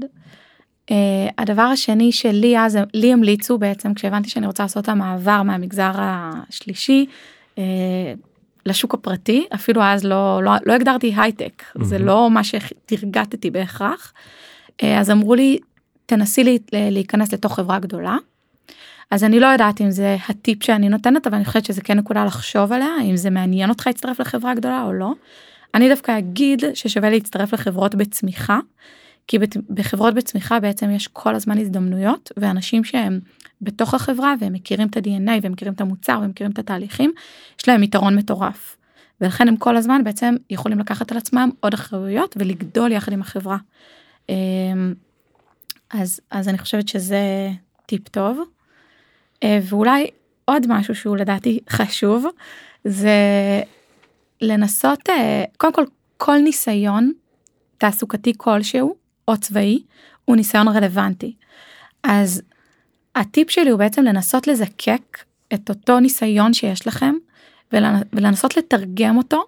הדבר 1.37 1.61
השני 1.61 2.11
שלי 2.11 2.59
אז 2.59 2.77
לי 2.93 3.13
המליצו 3.13 3.57
בעצם 3.57 3.93
כשהבנתי 3.93 4.29
שאני 4.29 4.47
רוצה 4.47 4.63
לעשות 4.63 4.83
את 4.83 4.89
המעבר 4.89 5.43
מהמגזר 5.43 5.91
השלישי 5.95 7.05
לשוק 8.65 8.93
הפרטי 8.93 9.45
אפילו 9.55 9.83
אז 9.83 10.05
לא 10.05 10.43
לא, 10.43 10.51
לא 10.65 10.73
הגדרתי 10.73 11.13
הייטק 11.17 11.63
mm-hmm. 11.63 11.83
זה 11.83 11.99
לא 11.99 12.29
מה 12.31 12.43
שתרגטתי 12.43 13.51
בהכרח 13.51 14.13
uh, 14.71 14.85
אז 14.85 15.11
אמרו 15.11 15.35
לי 15.35 15.59
תנסי 16.05 16.43
לי, 16.43 16.59
להיכנס 16.71 17.33
לתוך 17.33 17.55
חברה 17.55 17.79
גדולה 17.79 18.17
אז 19.11 19.23
אני 19.23 19.39
לא 19.39 19.47
יודעת 19.47 19.81
אם 19.81 19.91
זה 19.91 20.17
הטיפ 20.29 20.63
שאני 20.63 20.89
נותנת 20.89 21.27
אבל 21.27 21.35
אני 21.35 21.45
חושבת 21.45 21.65
שזה 21.65 21.81
כן 21.81 21.97
נקודה 21.97 22.25
לחשוב 22.25 22.71
עליה 22.73 23.01
אם 23.09 23.15
זה 23.15 23.29
מעניין 23.29 23.69
אותך 23.69 23.87
להצטרף 23.87 24.19
לחברה 24.19 24.53
גדולה 24.53 24.83
או 24.83 24.93
לא. 24.93 25.13
אני 25.75 25.89
דווקא 25.89 26.17
אגיד 26.17 26.63
ששווה 26.73 27.09
להצטרף 27.09 27.53
לחברות 27.53 27.95
בצמיחה 27.95 28.59
כי 29.31 29.37
בחברות 29.69 30.13
בצמיחה 30.13 30.59
בעצם 30.59 30.91
יש 30.91 31.07
כל 31.07 31.35
הזמן 31.35 31.57
הזדמנויות 31.57 32.31
ואנשים 32.37 32.83
שהם 32.83 33.19
בתוך 33.61 33.93
החברה 33.93 34.33
והם 34.39 34.53
מכירים 34.53 34.87
את 34.87 34.97
ה-DNA 34.97 35.31
והם 35.41 35.51
מכירים 35.51 35.73
את 35.73 35.81
המוצר 35.81 36.17
והם 36.21 36.29
מכירים 36.29 36.51
את 36.51 36.59
התהליכים 36.59 37.11
יש 37.59 37.67
להם 37.67 37.83
יתרון 37.83 38.15
מטורף. 38.15 38.77
ולכן 39.21 39.47
הם 39.47 39.57
כל 39.57 39.77
הזמן 39.77 40.03
בעצם 40.03 40.35
יכולים 40.49 40.79
לקחת 40.79 41.11
על 41.11 41.17
עצמם 41.17 41.49
עוד 41.59 41.73
אחריויות 41.73 42.35
ולגדול 42.39 42.91
יחד 42.91 43.11
עם 43.11 43.21
החברה. 43.21 43.57
אמ, 44.29 44.93
אז 45.89 46.19
אז 46.31 46.47
אני 46.47 46.57
חושבת 46.57 46.87
שזה 46.87 47.49
טיפ 47.85 48.07
טוב. 48.07 48.39
אה, 49.43 49.59
ואולי 49.63 50.07
עוד 50.45 50.65
משהו 50.69 50.95
שהוא 50.95 51.17
לדעתי 51.17 51.59
חשוב 51.69 52.25
זה 52.85 53.19
לנסות 54.41 55.09
אה, 55.09 55.43
קודם 55.57 55.73
כל 55.73 55.83
כל 56.17 56.37
ניסיון 56.37 57.11
תעסוקתי 57.77 58.33
כלשהו 58.37 59.00
או 59.27 59.37
צבאי 59.37 59.83
הוא 60.25 60.35
ניסיון 60.35 60.67
רלוונטי. 60.67 61.35
אז 62.03 62.41
הטיפ 63.15 63.49
שלי 63.51 63.69
הוא 63.69 63.79
בעצם 63.79 64.03
לנסות 64.03 64.47
לזקק 64.47 65.17
את 65.53 65.69
אותו 65.69 65.99
ניסיון 65.99 66.53
שיש 66.53 66.87
לכם 66.87 67.15
ולנסות 68.13 68.57
לתרגם 68.57 69.17
אותו 69.17 69.43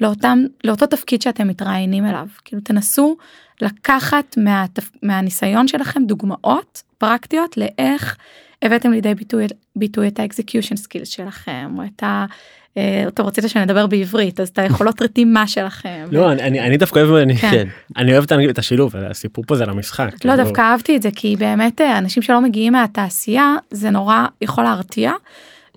לאותם 0.00 0.38
לאותו 0.64 0.86
תפקיד 0.86 1.22
שאתם 1.22 1.48
מתראיינים 1.48 2.06
אליו 2.06 2.26
כאילו 2.44 2.62
תנסו 2.62 3.16
לקחת 3.60 4.36
מהתפ... 4.36 4.90
מהניסיון 5.02 5.68
שלכם 5.68 6.04
דוגמאות 6.04 6.82
פרקטיות 6.98 7.56
לאיך 7.56 8.16
הבאתם 8.62 8.92
לידי 8.92 9.14
ביטוי, 9.14 9.46
ביטוי 9.76 10.08
את 10.08 10.18
ה 10.18 10.24
execution 10.24 10.76
skills 10.76 11.08
שלכם 11.08 11.74
או 11.78 11.84
את 11.84 12.02
אה, 12.76 13.04
טוב 13.14 13.26
רצית 13.26 13.44
שאני 13.48 13.64
אדבר 13.64 13.86
בעברית 13.86 14.40
אז 14.40 14.48
את 14.48 14.58
היכולות 14.58 15.02
רתימה 15.02 15.46
שלכם. 15.46 16.04
לא 16.12 16.32
אני 16.32 16.60
אני 16.60 16.76
דווקא 16.76 17.00
אוהב 17.00 17.14
אני 17.14 17.36
כן. 17.36 17.68
אני 17.96 18.12
אוהב 18.12 18.24
את 18.50 18.58
השילוב 18.58 18.96
הסיפור 18.96 19.44
פה 19.46 19.56
זה 19.56 19.66
למשחק. 19.66 20.10
לא 20.12 20.18
כאילו. 20.18 20.36
דווקא 20.36 20.60
אהבתי 20.60 20.96
את 20.96 21.02
זה 21.02 21.08
כי 21.16 21.36
באמת 21.38 21.80
אה, 21.80 21.98
אנשים 21.98 22.22
שלא 22.22 22.40
מגיעים 22.40 22.72
מהתעשייה 22.72 23.54
זה 23.70 23.90
נורא 23.90 24.26
יכול 24.40 24.64
להרתיע 24.64 25.12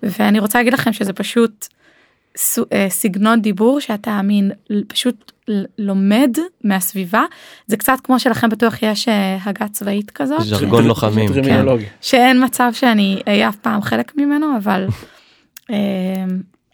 ואני 0.02 0.38
רוצה 0.38 0.58
להגיד 0.58 0.72
לכם 0.72 0.92
שזה 0.92 1.12
פשוט 1.12 1.66
אה, 2.72 2.86
סגנון 2.88 3.42
דיבור 3.42 3.80
שאתה 3.80 4.22
מין 4.22 4.50
פשוט 4.88 5.32
לומד 5.78 6.36
מהסביבה 6.64 7.24
זה 7.66 7.76
קצת 7.76 7.98
כמו 8.04 8.20
שלכם 8.20 8.48
בטוח 8.48 8.82
יש 8.82 9.08
הגה 9.44 9.68
צבאית 9.68 10.10
כזאת 10.10 10.40
ז'רגון 10.42 10.86
לוחמים 10.86 11.32
כן. 11.44 11.66
שאין 12.00 12.44
מצב 12.44 12.70
שאני 12.72 13.22
אהיה 13.28 13.48
אף 13.48 13.56
פעם 13.56 13.82
חלק 13.82 14.12
ממנו 14.16 14.46
אבל 14.56 14.86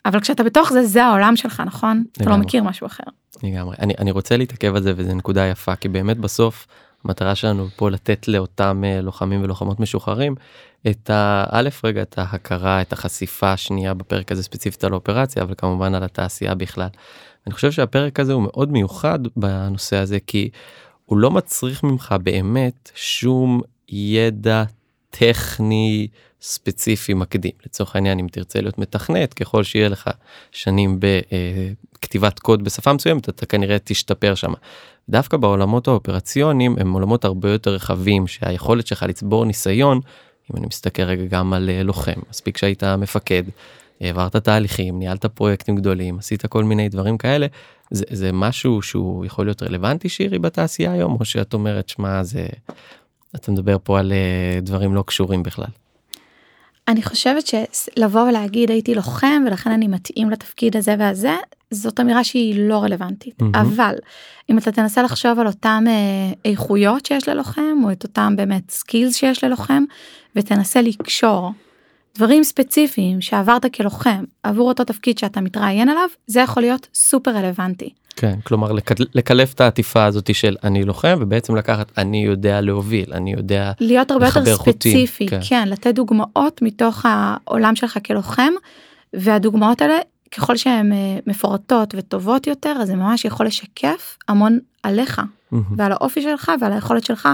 אבל 0.07 0.21
כשאתה 0.21 0.43
בתוך 0.43 0.73
זה 0.73 0.85
זה 0.85 1.05
העולם 1.05 1.37
שלך 1.37 1.63
נכון 1.67 2.05
אתה 2.13 2.31
לא 2.31 2.37
מכיר 2.37 2.63
משהו 2.63 2.87
אחר. 2.87 3.05
לגמרי 3.43 3.77
אני 3.79 3.95
אני 3.99 4.11
רוצה 4.11 4.37
להתעכב 4.37 4.77
על 4.77 4.83
זה 4.83 4.93
וזה 4.97 5.15
נקודה 5.15 5.47
יפה 5.47 5.77
כי 5.77 5.89
באמת 5.89 6.19
בסוף 6.19 6.67
המטרה 7.05 7.35
שלנו 7.35 7.69
פה 7.77 7.91
לתת 7.91 8.29
לאותם 8.29 8.83
לוחמים 9.03 9.43
ולוחמות 9.43 9.81
משוחררים 9.81 10.35
את 10.91 11.11
האלף 11.13 11.85
רגע 11.85 12.03
את 12.03 12.19
ההכרה 12.19 12.83
את 12.83 12.93
החשיפה 12.93 13.53
השנייה 13.53 13.95
בפרק 13.95 14.33
הזה 14.33 14.43
ספציפית 14.43 14.85
על 14.85 14.93
האופרציה 14.93 15.43
אבל 15.43 15.55
כמובן 15.59 15.95
על 15.95 16.03
התעשייה 16.03 16.55
בכלל. 16.55 16.89
אני 17.47 17.55
חושב 17.55 17.73
שהפרק 17.73 18.21
הזה 18.21 18.33
הוא 18.33 18.43
מאוד 18.43 18.73
מיוחד 18.73 19.19
בנושא 19.37 19.97
הזה 19.97 20.19
כי 20.27 20.51
הוא 21.07 21.19
לא 21.19 21.31
מצריך 21.31 21.85
ממך 21.85 22.15
באמת 22.23 22.91
שום 22.95 23.61
ידע 23.89 24.65
טכני 25.11 26.09
ספציפי 26.43 27.15
מקדים 27.15 27.51
לצורך 27.67 27.95
העניין 27.97 28.19
אם 28.19 28.27
תרצה 28.33 28.61
להיות 28.61 28.79
מתכנת 28.79 29.35
ככל 29.35 29.63
שיהיה 29.63 29.89
לך 29.89 30.11
שנים 30.53 31.01
בכתיבת 31.99 32.39
קוד 32.39 32.65
בשפה 32.65 32.93
מסוימת 32.93 33.29
אתה 33.29 33.47
כנראה 33.47 33.77
תשתפר 33.85 34.35
שם. 34.35 34.53
דווקא 35.09 35.37
בעולמות 35.37 35.89
האופרציוניים 35.89 36.77
הם 36.79 36.93
עולמות 36.93 37.25
הרבה 37.25 37.51
יותר 37.51 37.71
רחבים 37.71 38.27
שהיכולת 38.27 38.87
שלך 38.87 39.03
לצבור 39.09 39.45
ניסיון 39.45 40.01
אם 40.51 40.57
אני 40.57 40.67
מסתכל 40.67 41.03
רגע 41.03 41.25
גם 41.25 41.53
על 41.53 41.71
אה, 41.71 41.83
לוחם 41.83 42.21
מספיק 42.31 42.57
שהיית 42.57 42.85
מפקד 42.85 43.43
העברת 44.01 44.37
תהליכים 44.37 44.99
ניהלת 44.99 45.27
פרויקטים 45.27 45.77
גדולים 45.77 46.19
עשית 46.19 46.47
כל 46.47 46.65
מיני 46.65 46.89
דברים 46.89 47.19
כאלה 47.19 47.47
זה, 47.91 48.05
זה 48.11 48.33
משהו 48.33 48.83
שהוא 48.83 49.25
יכול 49.25 49.47
להיות 49.47 49.63
רלוונטי 49.63 50.09
שירי 50.09 50.39
בתעשייה 50.39 50.93
היום 50.93 51.17
או 51.21 51.25
שאת 51.25 51.55
אומרת 51.55 51.89
שמע 51.89 52.23
זה 52.23 52.47
אתה 53.37 53.53
מדבר 53.53 53.77
פה 53.83 53.99
על 53.99 54.13
אה, 54.13 54.61
דברים 54.63 54.95
לא 54.95 55.05
קשורים 55.07 55.43
בכלל. 55.43 55.82
אני 56.93 57.03
חושבת 57.03 57.47
שלבוא 57.47 58.21
ולהגיד 58.21 58.71
הייתי 58.71 58.95
לוחם 58.95 59.43
ולכן 59.47 59.71
אני 59.71 59.89
מתאים 59.89 60.31
לתפקיד 60.31 60.77
הזה 60.77 60.95
והזה 60.99 61.37
זאת 61.71 62.01
אמירה 62.01 62.25
שהיא 62.25 62.69
לא 62.69 62.83
רלוונטית 62.83 63.43
mm-hmm. 63.43 63.61
אבל 63.61 63.95
אם 64.51 64.59
אתה 64.59 64.73
תנסה 64.73 65.03
לחשוב 65.03 65.39
על 65.39 65.47
אותם 65.47 65.85
אה, 65.87 66.33
איכויות 66.45 67.07
שיש 67.07 67.29
ללוחם 67.29 67.77
או 67.85 67.93
את 67.93 68.03
אותם 68.03 68.37
באמת 68.37 68.71
סקילס 68.71 69.17
שיש 69.17 69.45
ללוחם 69.45 69.85
ותנסה 70.37 70.83
לקשור 70.83 71.51
דברים 72.17 72.45
ספציפיים 72.45 73.21
שעברת 73.21 73.75
כלוחם 73.75 74.25
עבור 74.43 74.69
אותו 74.69 74.85
תפקיד 74.85 75.19
שאתה 75.19 75.41
מתראיין 75.41 75.89
עליו 75.89 76.09
זה 76.27 76.41
יכול 76.41 76.63
להיות 76.63 76.89
סופר 76.95 77.31
רלוונטי. 77.31 77.91
כן 78.17 78.41
כלומר 78.45 78.73
לקלף 79.15 79.55
את 79.55 79.61
העטיפה 79.61 80.05
הזאת 80.05 80.35
של 80.35 80.57
אני 80.65 80.85
לוחם 80.85 81.19
ובעצם 81.21 81.57
לקחת 81.57 81.99
אני 81.99 82.25
יודע 82.25 82.61
להוביל 82.61 83.13
אני 83.13 83.33
יודע 83.33 83.73
להיות 83.81 84.11
הרבה 84.11 84.27
יותר 84.27 84.57
ספציפי 84.57 85.27
כן. 85.27 85.41
כן 85.49 85.69
לתת 85.69 85.95
דוגמאות 85.95 86.63
מתוך 86.63 87.07
העולם 87.09 87.77
שלך 87.77 87.99
כלוחם 88.07 88.53
והדוגמאות 89.15 89.83
האלה 89.83 89.99
ככל 90.31 90.57
שהן 90.57 90.93
אה, 90.93 91.19
מפורטות 91.27 91.95
וטובות 91.99 92.47
יותר 92.47 92.77
אז 92.81 92.89
זה 92.89 92.97
ממש 92.97 93.25
יכול 93.25 93.47
לשקף 93.47 94.19
המון 94.29 94.59
עליך 94.83 95.19
mm-hmm. 95.19 95.57
ועל 95.77 95.93
האופי 95.93 96.23
שלך 96.23 96.53
ועל 96.61 96.73
היכולת 96.73 97.05
שלך 97.05 97.29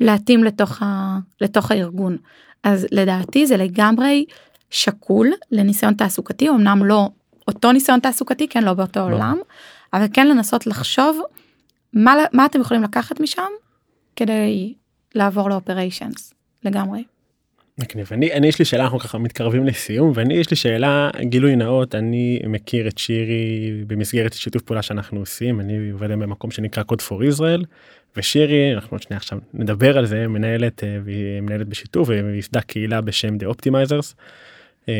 להתאים 0.00 0.44
לתוך, 0.44 0.82
ה, 0.82 1.18
לתוך 1.40 1.70
הארגון. 1.70 2.16
אז 2.64 2.86
לדעתי 2.92 3.46
זה 3.46 3.56
לגמרי 3.56 4.24
שקול 4.70 5.30
לניסיון 5.50 5.94
תעסוקתי 5.94 6.48
אמנם 6.48 6.84
לא 6.84 7.08
אותו 7.48 7.72
ניסיון 7.72 8.00
תעסוקתי 8.00 8.48
כן 8.48 8.64
לא 8.64 8.74
באותו 8.74 9.00
לא. 9.00 9.14
עולם 9.14 9.38
אבל 9.92 10.06
כן 10.12 10.28
לנסות 10.28 10.66
לחשוב 10.66 11.20
מה, 11.92 12.14
מה 12.32 12.46
אתם 12.46 12.60
יכולים 12.60 12.82
לקחת 12.82 13.20
משם 13.20 13.50
כדי 14.16 14.74
לעבור 15.14 15.50
לאופריישנס 15.50 16.34
לגמרי. 16.64 17.04
מגניב. 17.78 18.08
אני, 18.12 18.32
אני 18.32 18.46
יש 18.46 18.58
לי 18.58 18.64
שאלה 18.64 18.84
אנחנו 18.84 18.98
ככה 18.98 19.18
מתקרבים 19.18 19.66
לסיום 19.66 20.12
ואני 20.14 20.34
יש 20.34 20.50
לי 20.50 20.56
שאלה 20.56 21.10
גילוי 21.20 21.56
נאות 21.56 21.94
אני 21.94 22.40
מכיר 22.46 22.88
את 22.88 22.98
שירי 22.98 23.84
במסגרת 23.86 24.32
שיתוף 24.32 24.62
פעולה 24.62 24.82
שאנחנו 24.82 25.20
עושים 25.20 25.60
אני 25.60 25.90
עובד 25.90 26.10
במקום 26.10 26.50
שנקרא 26.50 26.82
קוד 26.82 27.00
פור 27.00 27.24
ישראל 27.24 27.64
ושירי 28.16 28.74
אנחנו 28.74 28.94
עוד 28.94 29.02
שנייה 29.02 29.18
עכשיו 29.18 29.38
נדבר 29.54 29.98
על 29.98 30.06
זה 30.06 30.28
מנהלת 30.28 30.84
אה, 30.84 30.98
מנהלת 31.42 31.68
בשיתוף 31.68 32.08
וייסדה 32.08 32.60
קהילה 32.60 33.00
בשם 33.00 33.36
The 33.36 33.54
Optimizers. 33.54 34.14
אה, 34.88 34.94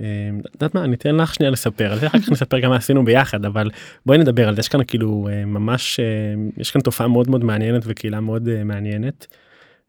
אה, 0.00 0.06
יודעת 0.54 0.74
מה 0.74 0.84
אני 0.84 0.94
אתן 0.96 1.16
לך 1.16 1.34
שנייה 1.34 1.50
לספר 1.50 1.92
על 1.92 1.98
זה 1.98 2.06
אחר 2.06 2.18
כך 2.18 2.30
נספר 2.30 2.58
גם 2.58 2.70
מה 2.70 2.76
עשינו 2.76 3.04
ביחד 3.04 3.44
אבל 3.44 3.70
בואי 4.06 4.18
נדבר 4.18 4.48
על 4.48 4.54
זה 4.54 4.60
יש 4.60 4.68
כאן 4.68 4.80
כאילו 4.86 5.28
ממש 5.46 6.00
יש 6.58 6.70
כאן 6.70 6.80
תופעה 6.80 7.08
מאוד 7.08 7.30
מאוד 7.30 7.44
מעניינת 7.44 7.82
וקהילה 7.86 8.20
מאוד 8.20 8.62
מעניינת. 8.64 9.26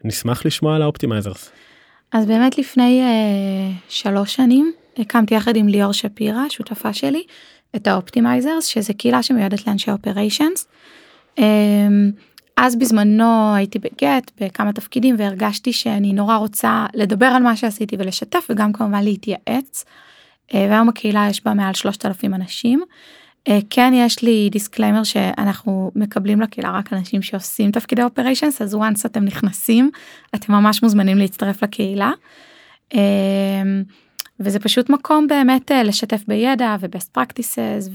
נשמח 0.04 0.46
לשמוע 0.46 0.76
על 0.76 0.82
ה 0.82 0.87
Optimizers. 0.87 1.52
אז 2.12 2.26
באמת 2.26 2.58
לפני 2.58 3.02
שלוש 3.90 4.36
שנים 4.36 4.72
הקמתי 4.98 5.36
יחד 5.36 5.56
עם 5.56 5.68
ליאור 5.68 5.92
שפירא 5.92 6.50
שותפה 6.50 6.94
שלי 6.94 7.24
את 7.76 7.88
ה 7.88 7.95
Optimizers 7.95 8.65
שזה 8.66 8.94
קהילה 8.94 9.24
שמיועדת 9.24 9.68
לאנשי 9.68 9.92
operations. 9.91 10.68
אז 12.58 12.76
בזמנו 12.76 13.56
הייתי 13.56 13.80
ב 13.80 13.90
Gett 13.90 14.32
בכמה 14.41 14.74
תפקידים 14.74 15.15
והרגשתי 15.20 15.74
שאני 15.74 16.13
נורא 16.13 16.36
רוצה 16.36 16.86
לדבר 16.94 17.26
על 17.26 17.44
מה 17.44 17.56
שעשיתי 17.56 17.96
ולשתף 18.00 18.48
וגם 18.50 18.74
כמובן 18.74 19.04
להתייעץ. 19.04 19.86
Uh, 20.52 20.56
והיום 20.56 20.89
הקהילה 20.89 21.28
יש 21.30 21.44
בה 21.44 21.54
מעל 21.54 21.74
3,000 21.74 22.34
אנשים. 22.34 22.84
אה, 23.48 23.60
כן 23.70 23.94
יש 23.96 24.24
לי 24.24 24.50
disclaimer 24.52 25.04
שאנחנו 25.04 25.91
מקבלים 25.96 26.41
לקהילה 26.41 26.72
רק 26.72 26.94
אנשים 26.94 27.22
שעושים 27.22 27.72
תפקידי 27.72 28.04
operations 28.04 28.62
אז 28.62 28.76
once 28.76 29.06
אתם 29.06 29.24
נכנסים 29.24 29.91
אתם 30.36 30.54
ממש 30.54 30.84
מוזמנים 30.84 31.18
להצטרף 31.18 31.63
לקהילה. 31.63 32.12
אה, 32.96 33.02
וזה 34.39 34.60
פשוט 34.60 34.89
מקום 34.89 35.28
באמת 35.28 35.72
אה, 35.72 35.84
לשתף 35.84 36.24
בידע 36.28 36.76
ובסט 36.80 37.13
פרקטיסס 37.13 37.89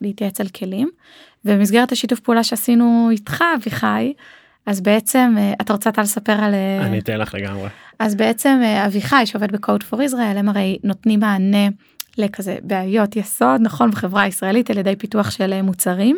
ולהתייעץ 0.00 0.40
על 0.40 0.48
כלים. 0.48 0.90
ובמסגרת 1.46 1.92
השיתוף 1.92 2.20
פעולה 2.20 2.44
שעשינו 2.44 3.08
איתך 3.10 3.44
אביחי 3.56 4.12
אז 4.66 4.80
בעצם 4.80 5.36
אתה 5.60 5.72
רוצה 5.72 5.90
אתה 5.90 6.02
לספר 6.02 6.32
על 6.32 6.54
אני 6.80 6.98
אתן 6.98 7.18
לך 7.18 7.34
לגמרי 7.34 7.68
אז 7.98 8.14
בעצם 8.14 8.60
אביחי 8.86 9.26
שעובד 9.26 9.52
בקוד 9.52 9.82
פור 9.82 10.02
ישראל 10.02 10.38
הם 10.38 10.48
הרי 10.48 10.78
נותנים 10.84 11.20
מענה. 11.20 11.68
לכזה 12.18 12.56
בעיות 12.62 13.16
יסוד 13.16 13.60
נכון 13.60 13.90
בחברה 13.90 14.22
הישראלית 14.22 14.70
על 14.70 14.78
ידי 14.78 14.96
פיתוח 14.96 15.30
של 15.30 15.52
אה, 15.52 15.62
מוצרים 15.62 16.16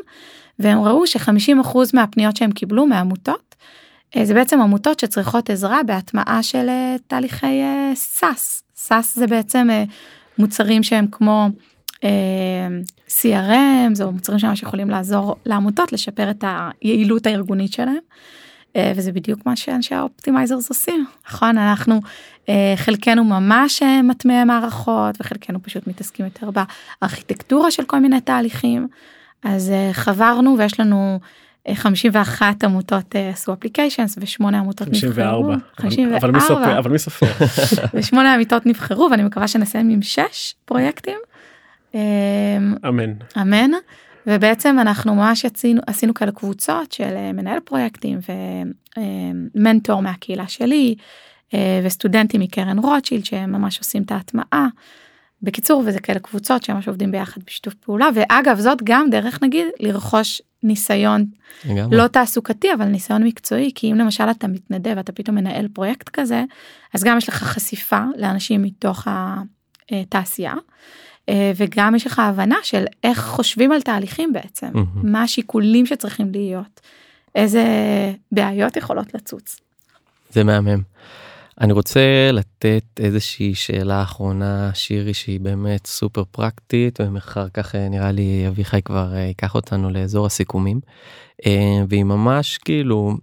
והם 0.59 0.79
ראו 0.79 1.07
ש-50% 1.07 1.79
מהפניות 1.95 2.37
שהם 2.37 2.53
קיבלו 2.53 2.87
מעמותות 2.87 3.55
אה, 4.17 4.25
זה 4.25 4.35
בעצם 4.35 4.61
עמותות 4.61 5.01
שצריכות 5.01 5.51
עזרה 5.51 5.83
בהטמעה 5.83 6.43
של 6.43 6.69
אה, 6.69 6.97
תהליכי 7.07 7.63
SaaS 7.95 8.63
SaaS 8.77 9.17
זה 9.17 9.27
בעצם 9.27 9.69
מוצרים 10.39 10.83
שהם 10.83 11.07
כמו 11.11 11.49
CRM 13.09 13.95
זה 13.95 14.07
מוצרים 14.07 14.39
שממש 14.39 14.63
יכולים 14.63 14.91
לעזור 14.91 15.37
לעמותות 15.47 15.93
לשפר 15.93 16.31
את 16.31 16.45
היעילות 16.81 17.27
הארגונית 17.27 17.73
שלהם. 17.73 17.99
וזה 18.97 19.13
בדיוק 19.13 19.47
מה 19.47 19.57
שאנשי 19.57 19.95
ה 19.95 20.01
Optimizers 20.01 20.69
עושים 20.69 21.07
נכון 21.29 21.59
אנחנו 21.59 22.01
אה, 22.49 22.75
חלקנו 22.77 23.25
ממש 23.25 23.83
אה, 23.83 24.03
מטמיע 24.03 24.45
מערכות 24.45 25.17
וחלקנו 25.21 25.63
פשוט 25.63 25.87
מתעסקים 25.87 26.27
יותר 26.27 26.51
בארכיטקטורה 26.51 27.71
של 27.71 27.85
כל 27.85 27.99
מיני 27.99 28.21
תהליכים. 28.21 28.89
אז 29.45 29.71
אה, 29.71 29.91
חברנו 29.93 30.57
ויש 30.59 30.81
לנו 30.81 31.21
51 31.75 32.65
עמותות 32.65 33.15
עשו 33.33 33.53
אפליקיישנס 33.53 34.19
ושמונה 34.21 34.59
עמותות 34.59 34.89
54. 34.89 35.55
נבחרו. 35.55 35.71
54. 35.77 36.19
אבל 36.19 36.31
מי 36.31 36.41
סופר? 36.41 36.79
אבל 36.79 36.91
מי 36.91 36.99
סופר? 36.99 37.27
ושמונה 37.95 38.35
עמותות 38.35 38.67
נבחרו 38.67 39.09
ואני 39.11 39.23
מקווה 39.23 39.49
שנסיים 39.49 39.89
עם 39.91 40.03
6 40.03 40.55
פרויקטים. 40.65 41.19
אמן. 42.89 43.13
אמן. 43.41 43.71
ובעצם 44.27 44.79
אנחנו 44.81 45.15
ממש 45.15 45.45
עשינו, 45.45 45.81
עשינו 45.87 46.15
כאלה 46.15 46.33
קבוצות 46.33 46.93
של 46.93 47.33
מנהל 47.33 47.61
פרויקטים 47.61 48.19
ומנטור 49.57 50.03
מהקהילה 50.03 50.49
שלי 50.49 50.95
אה, 51.55 51.81
וסטודנטים 51.85 52.41
מקרן 52.41 52.79
רוטשילד 52.79 53.25
שהם 53.25 53.53
ממש 53.53 53.79
עושים 53.79 54.03
את 54.03 54.13
ההטמעה. 54.13 54.69
בקיצור 55.43 55.83
וזה 55.87 56.01
כאלה 56.01 56.19
קבוצות 56.19 56.63
שממש 56.63 56.89
עובדים 56.89 57.11
ביחד 57.11 57.41
בשיתוף 57.47 57.75
פעולה 57.75 58.09
ואגב 58.15 58.59
זאת 58.59 58.79
גם 58.85 59.11
דרך 59.11 59.43
נגיד 59.43 59.67
לרכוש 59.81 60.43
ניסיון 60.63 61.25
גם. 61.77 61.93
לא 61.93 62.07
תעסוקתי 62.07 62.75
אבל 62.75 62.85
ניסיון 62.85 63.25
מקצועי 63.25 63.73
כי 63.75 63.93
אם 63.93 63.97
למשל 63.97 64.25
אתה 64.31 64.49
מתנדב 64.49 64.99
אתה 64.99 65.13
פתאום 65.13 65.37
מנהל 65.37 65.69
פרויקט 65.69 66.09
כזה 66.09 66.45
אז 66.95 67.05
גם 67.05 67.19
יש 67.19 67.29
לך 67.29 67.35
חשיפה 67.35 68.01
לאנשים 68.17 68.63
מתוך 68.63 69.09
התעשייה 69.91 70.53
אה, 70.53 70.59
וגם 71.57 71.95
יש 71.95 72.07
לך 72.07 72.19
הבנה 72.19 72.57
של 72.63 72.85
איך 73.05 73.21
חושבים 73.21 73.73
על 73.73 73.83
תהליכים 73.83 74.33
בעצם 74.33 74.67
מה 74.95 75.23
השיקולים 75.23 75.87
שצריכים 75.87 76.33
להיות 76.33 76.81
איזה 77.35 77.65
בעיות 78.33 78.77
יכולות 78.77 79.15
לצוץ. 79.15 79.61
זה 80.31 80.45
מהמם. 80.45 80.83
אני 81.61 81.73
רוצה 81.73 82.31
לתת 82.33 82.85
איזושהי 83.01 83.55
שאלה 83.55 84.03
אחרונה 84.03 84.71
שירי 84.75 85.15
שהיא 85.15 85.41
באמת 85.41 85.87
סופר 85.87 86.25
פרקטית 86.31 87.01
ואחר 87.01 87.49
כך 87.49 87.75
אה, 87.75 87.89
נראה 87.89 88.13
לי 88.13 88.49
אביחי 88.49 88.83
כבר 88.83 89.15
אה, 89.15 89.19
ייקח 89.19 89.55
אותנו 89.55 89.91
לאזור 89.91 90.27
הסיכומים 90.27 90.81
אה, 91.47 91.83
והיא 91.89 92.05
ממש 92.05 92.59
כאילו 92.59 93.17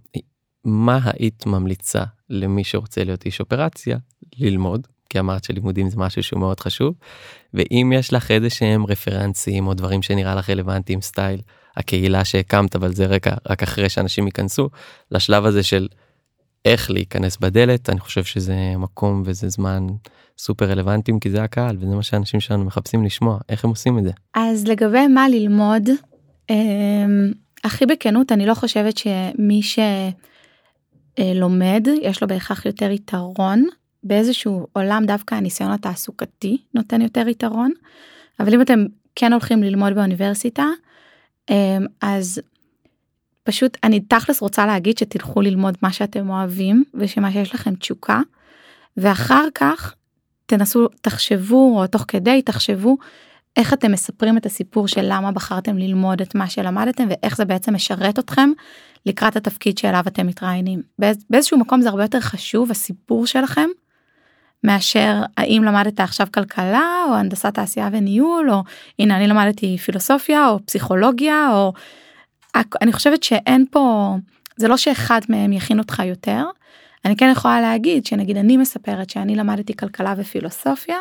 מה 0.64 0.98
היית 1.04 1.46
ממליצה 1.46 2.02
למי 2.30 2.64
שרוצה 2.64 3.04
להיות 3.04 3.26
איש 3.26 3.40
אופרציה 3.40 3.98
ללמוד 4.38 4.86
כי 5.10 5.18
אמרת 5.18 5.44
שלימודים 5.44 5.90
זה 5.90 5.96
משהו 5.96 6.22
שהוא 6.22 6.40
מאוד 6.40 6.60
חשוב 6.60 6.94
ואם 7.54 7.92
יש 7.94 8.12
לך 8.12 8.30
איזה 8.30 8.50
שהם 8.50 8.86
רפרנסים 8.86 9.66
או 9.66 9.74
דברים 9.74 10.02
שנראה 10.02 10.34
לך 10.34 10.50
רלוונטיים 10.50 11.00
סטייל 11.00 11.40
הקהילה 11.76 12.24
שהקמת 12.24 12.76
אבל 12.76 12.94
זה 12.94 13.06
רגע 13.06 13.34
רק 13.50 13.62
אחרי 13.62 13.88
שאנשים 13.88 14.26
ייכנסו 14.26 14.68
לשלב 15.10 15.44
הזה 15.44 15.62
של 15.62 15.88
איך 16.64 16.90
להיכנס 16.90 17.36
בדלת 17.36 17.90
אני 17.90 18.00
חושב 18.00 18.24
שזה 18.24 18.56
מקום 18.76 19.22
וזה 19.24 19.48
זמן 19.48 19.86
סופר 20.38 20.70
רלוונטיים 20.70 21.20
כי 21.20 21.30
זה 21.30 21.42
הקהל 21.42 21.76
וזה 21.80 21.94
מה 21.94 22.02
שאנשים 22.02 22.40
שלנו 22.40 22.64
מחפשים 22.64 23.04
לשמוע 23.04 23.38
איך 23.48 23.64
הם 23.64 23.70
עושים 23.70 23.98
את 23.98 24.04
זה. 24.04 24.10
אז 24.34 24.66
לגבי 24.66 25.06
מה 25.06 25.28
ללמוד 25.28 25.88
אה, 26.50 26.56
הכי 27.64 27.86
בכנות 27.86 28.32
אני 28.32 28.46
לא 28.46 28.54
חושבת 28.54 28.98
שמי 28.98 29.60
שלומד 31.18 31.88
יש 32.02 32.22
לו 32.22 32.28
בהכרח 32.28 32.66
יותר 32.66 32.90
יתרון 32.90 33.66
באיזשהו 34.06 34.66
עולם 34.72 35.02
דווקא 35.06 35.34
הניסיון 35.34 35.70
התעסוקתי 35.70 36.58
נותן 36.74 37.00
יותר 37.00 37.28
יתרון 37.28 37.70
אבל 38.40 38.54
אם 38.54 38.62
אתם 38.62 38.86
כן 39.14 39.32
הולכים 39.32 39.62
ללמוד 39.62 39.94
באוניברסיטה 39.94 40.64
אה, 41.50 41.78
אז 42.00 42.40
פשוט 43.44 43.76
אני 43.84 44.00
תכלס 44.00 44.40
רוצה 44.40 44.66
להגיד 44.66 44.98
שתלכו 44.98 45.40
ללמוד 45.40 45.76
מה 45.82 45.92
שאתם 45.92 46.30
אוהבים 46.30 46.84
ושמה 46.94 47.32
שיש 47.32 47.54
לכם 47.54 47.74
תשוקה 47.74 48.20
ואחר 48.96 49.46
כך 49.54 49.94
תנסו 50.46 50.88
תחשבו 51.00 51.80
או 51.80 51.86
תוך 51.86 52.04
כדי 52.08 52.42
תחשבו 52.42 52.96
איך 53.56 53.72
אתם 53.72 53.92
מספרים 53.92 54.36
את 54.36 54.46
הסיפור 54.46 54.88
של 54.88 55.02
למה 55.04 55.32
בחרתם 55.32 55.78
ללמוד 55.78 56.20
את 56.20 56.34
מה 56.34 56.48
שלמדתם 56.48 57.08
ואיך 57.10 57.36
זה 57.36 57.44
בעצם 57.44 57.74
משרת 57.74 58.18
אתכם 58.18 58.50
לקראת 59.06 59.36
התפקיד 59.36 59.78
שאליו 59.78 60.04
אתם 60.06 60.26
מתראיינים. 60.26 60.82
באיזשהו 61.30 61.58
מקום 61.58 61.80
זה 61.80 61.88
הרבה 61.88 62.04
יותר 62.04 62.20
חשוב 62.20 62.70
הסיפור 62.70 63.26
שלכם 63.26 63.68
מאשר 64.66 65.22
האם 65.36 65.64
למדת 65.64 66.00
עכשיו 66.00 66.26
כלכלה 66.34 67.04
או 67.08 67.14
הנדסת 67.14 67.54
תעשייה 67.54 67.88
וניהול 67.92 68.50
או 68.50 68.62
הנה 68.98 69.16
אני 69.16 69.26
למדתי 69.26 69.78
פילוסופיה 69.78 70.48
או 70.48 70.66
פסיכולוגיה 70.66 71.48
או 71.52 71.72
אני 72.82 72.92
חושבת 72.92 73.22
שאין 73.22 73.64
פה 73.70 74.14
זה 74.56 74.68
לא 74.68 74.76
שאחד 74.76 75.20
מהם 75.28 75.52
יכין 75.52 75.78
אותך 75.78 76.02
יותר. 76.06 76.44
אני 77.04 77.16
כן 77.16 77.28
יכולה 77.32 77.60
להגיד 77.60 78.06
שנגיד 78.06 78.36
אני 78.36 78.56
מספרת 78.56 79.10
שאני 79.10 79.36
למדתי 79.36 79.76
כלכלה 79.76 80.14
ופילוסופיה. 80.16 80.96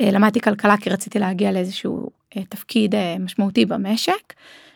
אה, 0.00 0.10
למדתי 0.10 0.40
כלכלה 0.40 0.76
כי 0.76 0.90
רציתי 0.90 1.18
להגיע 1.18 1.52
לאיזשהו 1.52 2.10
אה, 2.36 2.42
תפקיד 2.48 2.94
אה, 2.94 3.16
משמעותי 3.20 3.66
במשק. 3.66 4.32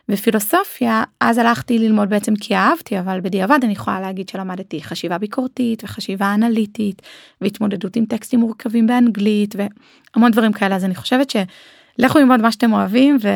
ופילוסופיה 0.08 1.04
אז 1.20 1.38
הלכתי 1.38 1.78
ללמוד 1.78 2.08
בעצם 2.08 2.36
כי 2.36 2.56
אהבתי 2.56 2.98
אבל 2.98 3.20
בדיעבד 3.20 3.58
אני 3.62 3.72
יכולה 3.72 4.00
להגיד 4.00 4.28
שלמדתי 4.28 4.82
חשיבה 4.82 5.18
ביקורתית 5.18 5.84
וחשיבה 5.84 6.34
אנליטית 6.34 7.02
והתמודדות 7.40 7.96
עם 7.96 8.04
טקסטים 8.06 8.40
מורכבים 8.40 8.86
באנגלית 8.86 9.54
והמון 9.56 10.30
דברים 10.30 10.52
כאלה 10.52 10.76
אז 10.76 10.84
אני 10.84 10.94
חושבת 10.94 11.30
שלכו 11.30 12.18
ללמוד 12.18 12.40
מה 12.40 12.52
שאתם 12.52 12.72
אוהבים 12.72 13.18
ו... 13.22 13.28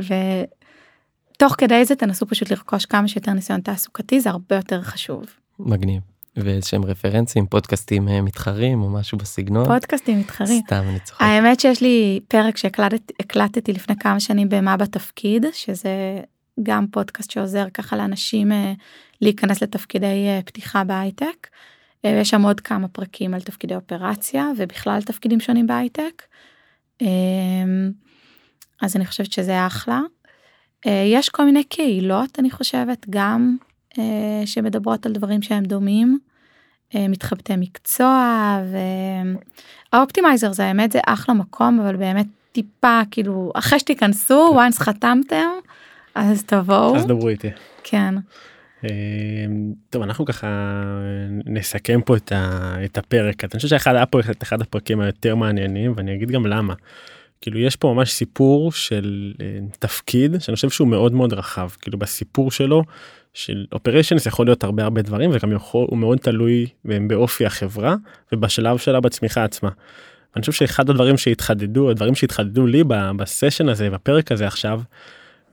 ו... 0.00 0.14
תוך 1.38 1.54
כדי 1.58 1.84
זה 1.84 1.96
תנסו 1.96 2.26
פשוט 2.26 2.50
לרכוש 2.50 2.86
כמה 2.86 3.08
שיותר 3.08 3.32
ניסיון 3.32 3.60
תעסוקתי 3.60 4.20
זה 4.20 4.30
הרבה 4.30 4.56
יותר 4.56 4.82
חשוב. 4.82 5.24
מגניב. 5.58 6.13
ואיזשהם 6.36 6.84
רפרנסים 6.84 7.46
פודקאסטים 7.46 8.08
אה, 8.08 8.20
מתחרים 8.20 8.82
או 8.82 8.90
משהו 8.90 9.18
בסגנון 9.18 9.66
פודקאסטים 9.66 10.18
מתחרים 10.18 10.62
סתם 10.66 10.84
אני 10.88 11.00
צוחק 11.00 11.22
האמת 11.22 11.60
שיש 11.60 11.80
לי 11.80 12.20
פרק 12.28 12.56
שהקלטתי 12.56 13.72
לפני 13.72 13.96
כמה 13.96 14.20
שנים 14.20 14.48
במה 14.48 14.76
בתפקיד 14.76 15.46
שזה 15.52 16.20
גם 16.62 16.86
פודקאסט 16.86 17.30
שעוזר 17.30 17.66
ככה 17.74 17.96
לאנשים 17.96 18.52
אה, 18.52 18.72
להיכנס 19.20 19.62
לתפקידי 19.62 20.26
אה, 20.26 20.40
פתיחה 20.44 20.84
בהייטק 20.84 21.48
יש 22.04 22.30
שם 22.30 22.42
עוד 22.42 22.60
כמה 22.60 22.88
פרקים 22.88 23.34
על 23.34 23.40
תפקידי 23.40 23.74
אופרציה 23.74 24.50
ובכלל 24.58 25.02
תפקידים 25.02 25.40
שונים 25.40 25.66
בהייטק. 25.66 26.22
אז 28.82 28.96
אני 28.96 29.06
חושבת 29.06 29.32
שזה 29.32 29.66
אחלה. 29.66 30.00
יש 30.86 31.28
כל 31.28 31.44
מיני 31.44 31.64
קהילות 31.64 32.38
אני 32.38 32.50
חושבת 32.50 33.06
גם 33.10 33.56
שמדברות 34.44 35.06
על 35.06 35.12
דברים 35.12 35.42
שהם 35.42 35.64
דומים. 35.64 36.18
מתחבטי 36.94 37.52
מקצוע 37.56 38.58
והאופטימייזר 39.92 40.52
זה 40.52 40.64
האמת 40.64 40.92
זה 40.92 41.00
אחלה 41.06 41.34
מקום 41.34 41.80
אבל 41.80 41.96
באמת 41.96 42.26
טיפה 42.52 43.00
כאילו 43.10 43.52
אחרי 43.54 43.78
שתיכנסו 43.78 44.60
once 44.60 44.78
חתמתם 44.78 45.46
אז 46.14 46.44
תבואו 46.44 46.96
אז 46.96 47.06
דברו 47.06 47.28
איתי 47.28 47.48
כן. 47.84 48.14
טוב 49.90 50.02
אנחנו 50.02 50.24
ככה 50.24 50.82
נסכם 51.46 52.00
פה 52.04 52.16
את, 52.16 52.32
ה, 52.32 52.74
את 52.84 52.98
הפרק 52.98 53.44
אני 53.44 53.50
חושב 53.56 53.68
שאחד 53.68 53.94
היה 53.94 54.06
פה 54.06 54.20
אחד 54.42 54.60
הפרקים 54.60 55.00
היותר 55.00 55.34
מעניינים 55.34 55.92
ואני 55.96 56.14
אגיד 56.14 56.30
גם 56.30 56.46
למה. 56.46 56.74
כאילו 57.40 57.58
יש 57.58 57.76
פה 57.76 57.92
ממש 57.96 58.12
סיפור 58.12 58.72
של 58.72 59.34
תפקיד 59.78 60.40
שאני 60.40 60.54
חושב 60.54 60.70
שהוא 60.70 60.88
מאוד 60.88 61.12
מאוד 61.12 61.32
רחב 61.32 61.68
כאילו 61.80 61.98
בסיפור 61.98 62.50
שלו 62.50 62.82
של 63.34 63.64
אופריישנס 63.72 64.26
יכול 64.26 64.46
להיות 64.46 64.64
הרבה 64.64 64.84
הרבה 64.84 65.02
דברים 65.02 65.30
וגם 65.32 65.52
יכול 65.52 65.86
הוא 65.90 65.98
מאוד 65.98 66.18
תלוי 66.18 66.66
באופי 66.84 67.46
החברה 67.46 67.94
ובשלב 68.32 68.78
שלה 68.78 69.00
בצמיחה 69.00 69.44
עצמה. 69.44 69.70
אני 70.36 70.40
חושב 70.40 70.52
שאחד 70.52 70.90
הדברים 70.90 71.16
שהתחדדו 71.16 71.90
הדברים 71.90 72.14
שהתחדדו 72.14 72.66
לי 72.66 72.84
בסשן 73.16 73.68
הזה 73.68 73.90
בפרק 73.90 74.32
הזה 74.32 74.46
עכשיו. 74.46 74.80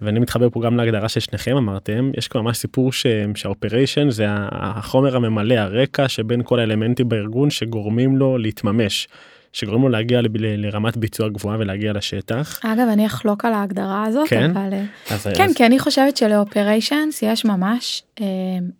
ואני 0.01 0.19
מתחבר 0.19 0.49
פה 0.49 0.61
גם 0.61 0.77
להגדרה 0.77 1.09
ששניכם 1.09 1.57
אמרתם 1.57 2.11
יש 2.17 2.27
כבר 2.27 2.41
ממש 2.41 2.57
סיפור 2.57 2.91
שהאופריישן 3.35 4.09
זה 4.09 4.25
החומר 4.51 5.15
הממלא 5.15 5.53
הרקע 5.53 6.07
שבין 6.07 6.41
כל 6.43 6.59
האלמנטים 6.59 7.09
בארגון 7.09 7.49
שגורמים 7.49 8.17
לו 8.17 8.37
להתממש. 8.37 9.07
שגורמים 9.53 9.81
לו 9.83 9.89
להגיע 9.89 10.19
לרמת 10.33 10.97
ביצוע 10.97 11.29
גבוהה 11.29 11.57
ולהגיע 11.59 11.93
לשטח. 11.93 12.59
אגב 12.65 12.87
אני 12.93 13.05
אחלוק 13.05 13.45
על 13.45 13.53
ההגדרה 13.53 14.03
הזאת 14.05 14.27
כן? 14.29 14.51
אבל 14.51 14.73
אז, 15.11 15.27
כן 15.37 15.43
אז, 15.49 15.55
כי 15.55 15.65
אני 15.65 15.79
חושבת 15.79 16.17
של 16.17 16.41
operations 16.41 17.21
יש 17.21 17.45
ממש 17.45 18.03
אה, 18.21 18.25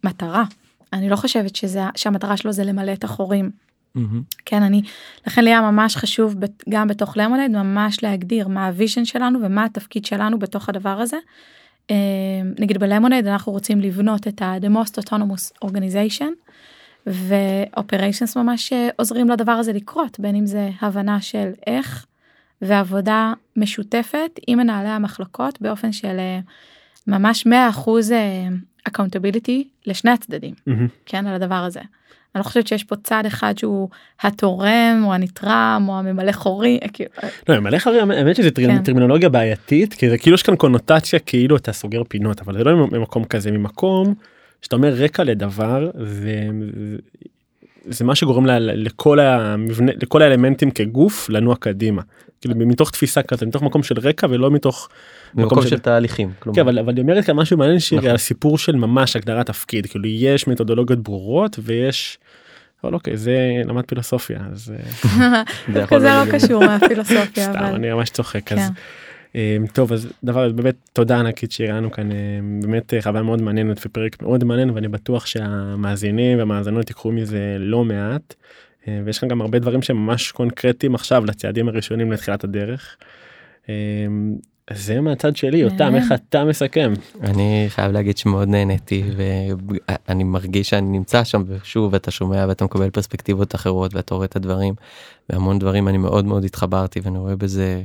מטרה. 0.03 0.43
אני 0.93 1.09
לא 1.09 1.15
חושבת 1.15 1.55
שזה 1.55 1.82
שהמטרה 1.95 2.38
שלו 2.38 2.51
זה 2.51 2.63
למלא 2.63 2.93
את 2.93 3.03
החורים. 3.03 3.51
כן 4.45 4.63
אני 4.63 4.82
לכן 5.28 5.43
לי 5.43 5.49
היה 5.49 5.61
ממש 5.61 5.95
חשוב 5.95 6.36
גם 6.69 6.88
בתוך 6.88 7.17
Lemonade 7.18 7.51
ממש 7.51 8.03
להגדיר 8.03 8.47
מה 8.47 8.67
ה 8.68 8.73
vision 8.73 9.05
שלנו 9.05 9.39
ומה 9.43 9.65
התפקיד 9.65 10.05
שלנו 10.05 10.39
בתוך 10.39 10.69
הדבר 10.69 10.89
הזה. 11.01 11.17
נגיד 12.59 12.78
ב 12.78 12.83
Lemonade 12.83 13.28
אנחנו 13.28 13.51
רוצים 13.51 13.82
לבנות 13.82 14.28
את 14.28 14.41
ה- 14.41 14.55
the 14.61 14.69
most 14.69 15.03
autonomous 15.03 15.65
organization 15.65 16.32
ואופריישנס 17.08 18.38
ממש 18.38 18.74
עוזרים 18.95 19.30
לדבר 19.30 19.52
הזה 19.52 19.74
לקרות 19.74 20.20
בין 20.20 20.36
אם 20.36 20.45
זה 20.45 20.70
הבנה 20.82 21.22
של 21.22 21.49
איך 21.68 22.06
ועבודה 22.62 23.34
משותפת 23.56 24.39
עם 24.47 24.58
מנהלי 24.58 24.89
המחלקות 24.89 25.62
באופן 25.62 25.91
של 25.91 26.18
ממש 27.08 27.47
100% 27.47 27.52
accountability 28.89 29.64
לשני 29.86 30.12
הצדדים 30.12 30.54
mm-hmm. 30.54 30.88
כן 31.06 31.28
על 31.28 31.34
הדבר 31.34 31.56
הזה. 31.56 31.80
אני 32.36 32.39
לא 32.39 32.43
חושבת 32.43 32.68
שיש 32.68 32.84
פה 32.84 32.95
צד 32.95 33.24
אחד 33.28 33.58
שהוא 33.58 33.89
התורם 34.22 35.02
או 35.04 35.14
הנתרם 35.14 35.86
או 35.88 35.99
הממלא 35.99 36.32
חורי. 36.32 36.80
לא, 37.49 37.60
ממלא 37.60 37.80
חורי 37.80 37.99
האמת 37.99 38.36
שזה 38.36 38.52
כן. 38.52 38.84
טרמינולוגיה 38.84 39.30
בעייתית 39.30 39.93
כי 39.93 40.10
זה 40.10 40.18
כאילו 40.18 40.36
יש 40.36 40.43
כאן 40.43 40.56
קונוטציה 40.56 41.20
כאילו 41.20 41.56
אתה 41.58 41.72
סוגר 41.72 42.04
פינות 42.08 42.41
אבל 42.41 42.58
זה 42.58 42.64
לא 42.64 42.88
ממקום 42.88 43.24
כזה 43.24 43.52
ממקום 43.52 44.14
שאתה 44.62 44.76
אומר 44.76 44.93
רקע 44.93 45.24
לדבר 45.24 45.89
זה, 45.93 46.47
זה 47.86 48.05
מה 48.05 48.16
שגורם 48.16 48.45
ל, 48.45 48.84
לכל 48.84 49.20
המבנה 49.20 49.91
לכל 50.01 50.22
האלמנטים 50.22 50.72
כגוף 50.72 51.30
לנוע 51.30 51.55
קדימה. 51.55 52.01
כאילו 52.41 52.55
מתוך 52.55 52.91
תפיסה 52.91 53.24
כזאת 53.24 53.43
מתוך 53.43 53.64
מקום 53.64 53.84
של 53.84 53.99
רקע 53.99 54.28
ולא 54.30 54.51
מתוך 54.51 54.89
מקום 55.34 55.68
של 55.68 55.80
תהליכים. 55.80 56.32
כלומר. 56.39 56.55
כן, 56.55 56.62
אבל, 56.62 56.80
אבל 56.80 56.95
היא 56.95 57.01
אומרת 57.01 57.26
כאן 57.26 57.36
משהו 57.36 57.57
מעניין 57.57 57.80
שירי 57.80 57.99
נכון. 57.99 58.12
על 58.12 58.18
סיפור 58.18 58.57
של 58.57 58.76
ממש 58.76 59.16
הגדרת 59.16 59.45
תפקיד 59.45 59.86
כאילו 59.86 60.07
יש 60.07 60.47
מתודולוגיות 60.47 60.99
ברורות 60.99 61.59
ויש. 61.64 62.18
אבל 62.84 62.93
אוקיי 62.93 63.18
זה 63.18 63.38
למד 63.66 63.86
פילוסופיה 63.86 64.39
אז 64.51 64.74
אה, 64.76 65.43
זה 65.74 65.86
להיות 65.91 66.28
לא 66.28 66.32
קשור 66.32 66.66
מהפילוסופיה 66.66 67.43
סתם 67.51 67.59
אבל 67.59 67.76
אני 67.76 67.93
ממש 67.93 68.09
צוחק 68.09 68.51
אז 68.51 68.57
כן. 68.57 68.74
טוב 69.73 69.93
אז 69.93 70.07
דבר 70.23 70.49
באמת 70.49 70.75
תודה 70.93 71.19
ענקית 71.19 71.51
שהראינו 71.51 71.91
כאן 71.91 72.11
אה, 72.11 72.17
באמת 72.61 72.93
אה, 72.93 73.01
חוויה 73.01 73.23
מאוד 73.23 73.41
מעניינת 73.41 73.86
ופרק 73.86 74.21
מאוד 74.21 74.43
מעניין 74.43 74.69
ואני 74.69 74.88
בטוח 74.88 75.25
שהמאזינים 75.25 76.38
והמאזינות 76.38 76.89
ייקחו 76.89 77.11
מזה 77.11 77.55
לא 77.59 77.84
מעט. 77.84 78.36
אה, 78.88 79.01
ויש 79.05 79.19
כאן 79.19 79.29
גם 79.29 79.41
הרבה 79.41 79.59
דברים 79.59 79.82
שממש 79.82 80.32
קונקרטיים 80.32 80.95
עכשיו 80.95 81.25
לצעדים 81.25 81.67
הראשונים 81.67 82.11
לתחילת 82.11 82.43
הדרך. 82.43 82.97
אז 84.67 84.86
זה 84.86 85.01
מהצד 85.01 85.36
שלי 85.36 85.57
יותם 85.57 85.77
מהמם. 85.77 85.95
איך 85.95 86.11
אתה 86.11 86.45
מסכם 86.45 86.93
אני 87.21 87.65
חייב 87.69 87.91
להגיד 87.91 88.17
שמאוד 88.17 88.47
נהניתי 88.47 89.03
ואני 90.07 90.23
מרגיש 90.23 90.69
שאני 90.69 90.89
נמצא 90.89 91.23
שם 91.23 91.43
ושוב 91.47 91.95
אתה 91.95 92.11
שומע 92.11 92.45
ואתה 92.47 92.65
מקבל 92.65 92.89
פרספקטיבות 92.89 93.55
אחרות 93.55 93.93
ואתה 93.93 94.15
רואה 94.15 94.25
את 94.25 94.36
הדברים 94.36 94.73
והמון 95.29 95.59
דברים 95.59 95.88
אני 95.88 95.97
מאוד 95.97 96.25
מאוד 96.25 96.43
התחברתי 96.43 96.99
ואני 96.99 97.17
רואה 97.17 97.36
בזה 97.36 97.84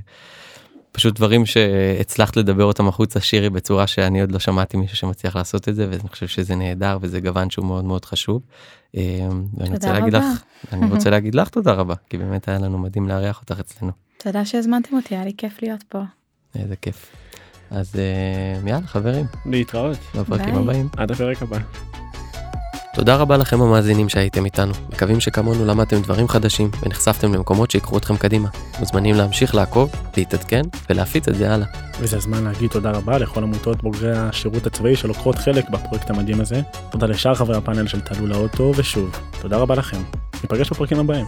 פשוט 0.97 1.15
דברים 1.15 1.47
שהצלחת 1.47 2.37
לדבר 2.37 2.65
אותם 2.65 2.89
החוצה 2.89 3.21
שירי 3.21 3.51
בצורה 3.51 3.87
שאני 3.87 4.21
עוד 4.21 4.33
לא 4.33 4.39
שמעתי 4.39 4.77
מישהו 4.77 4.97
שמצליח 4.97 5.37
לעשות 5.37 5.69
את 5.69 5.75
זה 5.75 5.87
ואני 5.91 6.09
חושב 6.09 6.27
שזה 6.27 6.55
נהדר 6.55 6.99
וזה 7.01 7.21
גוון 7.21 7.51
שהוא 7.51 7.67
מאוד 7.67 7.85
מאוד 7.85 8.05
חשוב. 8.05 8.43
אה, 8.97 9.03
ואני 9.59 9.71
רוצה 9.71 9.87
תודה 9.87 9.99
להגיד 9.99 10.15
רבה. 10.15 10.33
לך 10.33 10.43
אני 10.73 10.91
רוצה 10.91 11.11
להגיד 11.11 11.35
לך 11.35 11.49
תודה 11.49 11.73
רבה 11.73 11.95
כי 12.11 12.19
באמת 12.19 12.49
היה 12.49 12.59
לנו 12.59 12.79
מדהים 12.79 13.09
לארח 13.09 13.41
אותך 13.41 13.61
אצלנו 13.61 13.93
תודה 14.19 14.45
שהזמנתם 14.45 14.97
אותי 14.97 15.15
היה 15.15 15.25
לי 15.25 15.33
כיף 15.39 15.63
להיות 15.63 15.83
פה. 15.89 15.99
איזה 16.55 16.77
כיף. 16.77 17.17
אז 17.71 17.97
אה, 17.97 18.69
יאללה 18.71 18.87
חברים 18.87 19.27
להתראות 19.47 19.99
בפרקים 20.15 20.55
ביי. 20.55 20.63
הבאים. 20.63 20.89
עד 20.97 21.11
הפרק 21.11 21.43
הבא. 21.43 21.59
תודה 22.97 23.17
רבה 23.17 23.37
לכם 23.37 23.63
המאזינים 23.63 24.09
שהייתם 24.09 24.45
איתנו, 24.45 24.73
מקווים 24.93 25.21
שכמונו 25.21 25.65
למדתם 25.65 26.03
דברים 26.03 26.29
חדשים 26.29 26.71
ונחשפתם 26.83 27.35
למקומות 27.35 27.71
שיקחו 27.71 27.99
אתכם 27.99 28.17
קדימה. 28.17 28.49
מוזמנים 28.79 29.15
להמשיך 29.15 29.55
לעקוב, 29.55 29.91
להתעדכן 30.17 30.63
ולהפיץ 30.91 31.29
את 31.29 31.35
זה 31.35 31.55
הלאה. 31.55 31.67
וזה 32.01 32.17
הזמן 32.17 32.45
להגיד 32.45 32.71
תודה 32.71 32.91
רבה 32.91 33.19
לכל 33.19 33.43
עמותות 33.43 33.83
בוגרי 33.83 34.17
השירות 34.17 34.67
הצבאי 34.67 34.97
שלוקחות 34.97 35.37
חלק 35.37 35.71
בפרויקט 35.71 36.11
המדהים 36.11 36.41
הזה. 36.41 36.61
תודה 36.91 37.07
לשאר 37.07 37.35
חברי 37.35 37.57
הפאנל 37.57 37.87
של 37.87 38.01
תעלו 38.01 38.27
לאוטו 38.27 38.73
ושוב 38.77 39.11
תודה 39.41 39.57
רבה 39.57 39.75
לכם. 39.75 40.03
ניפגש 40.35 40.71
בפרקים 40.71 40.99
הבאים. 40.99 41.27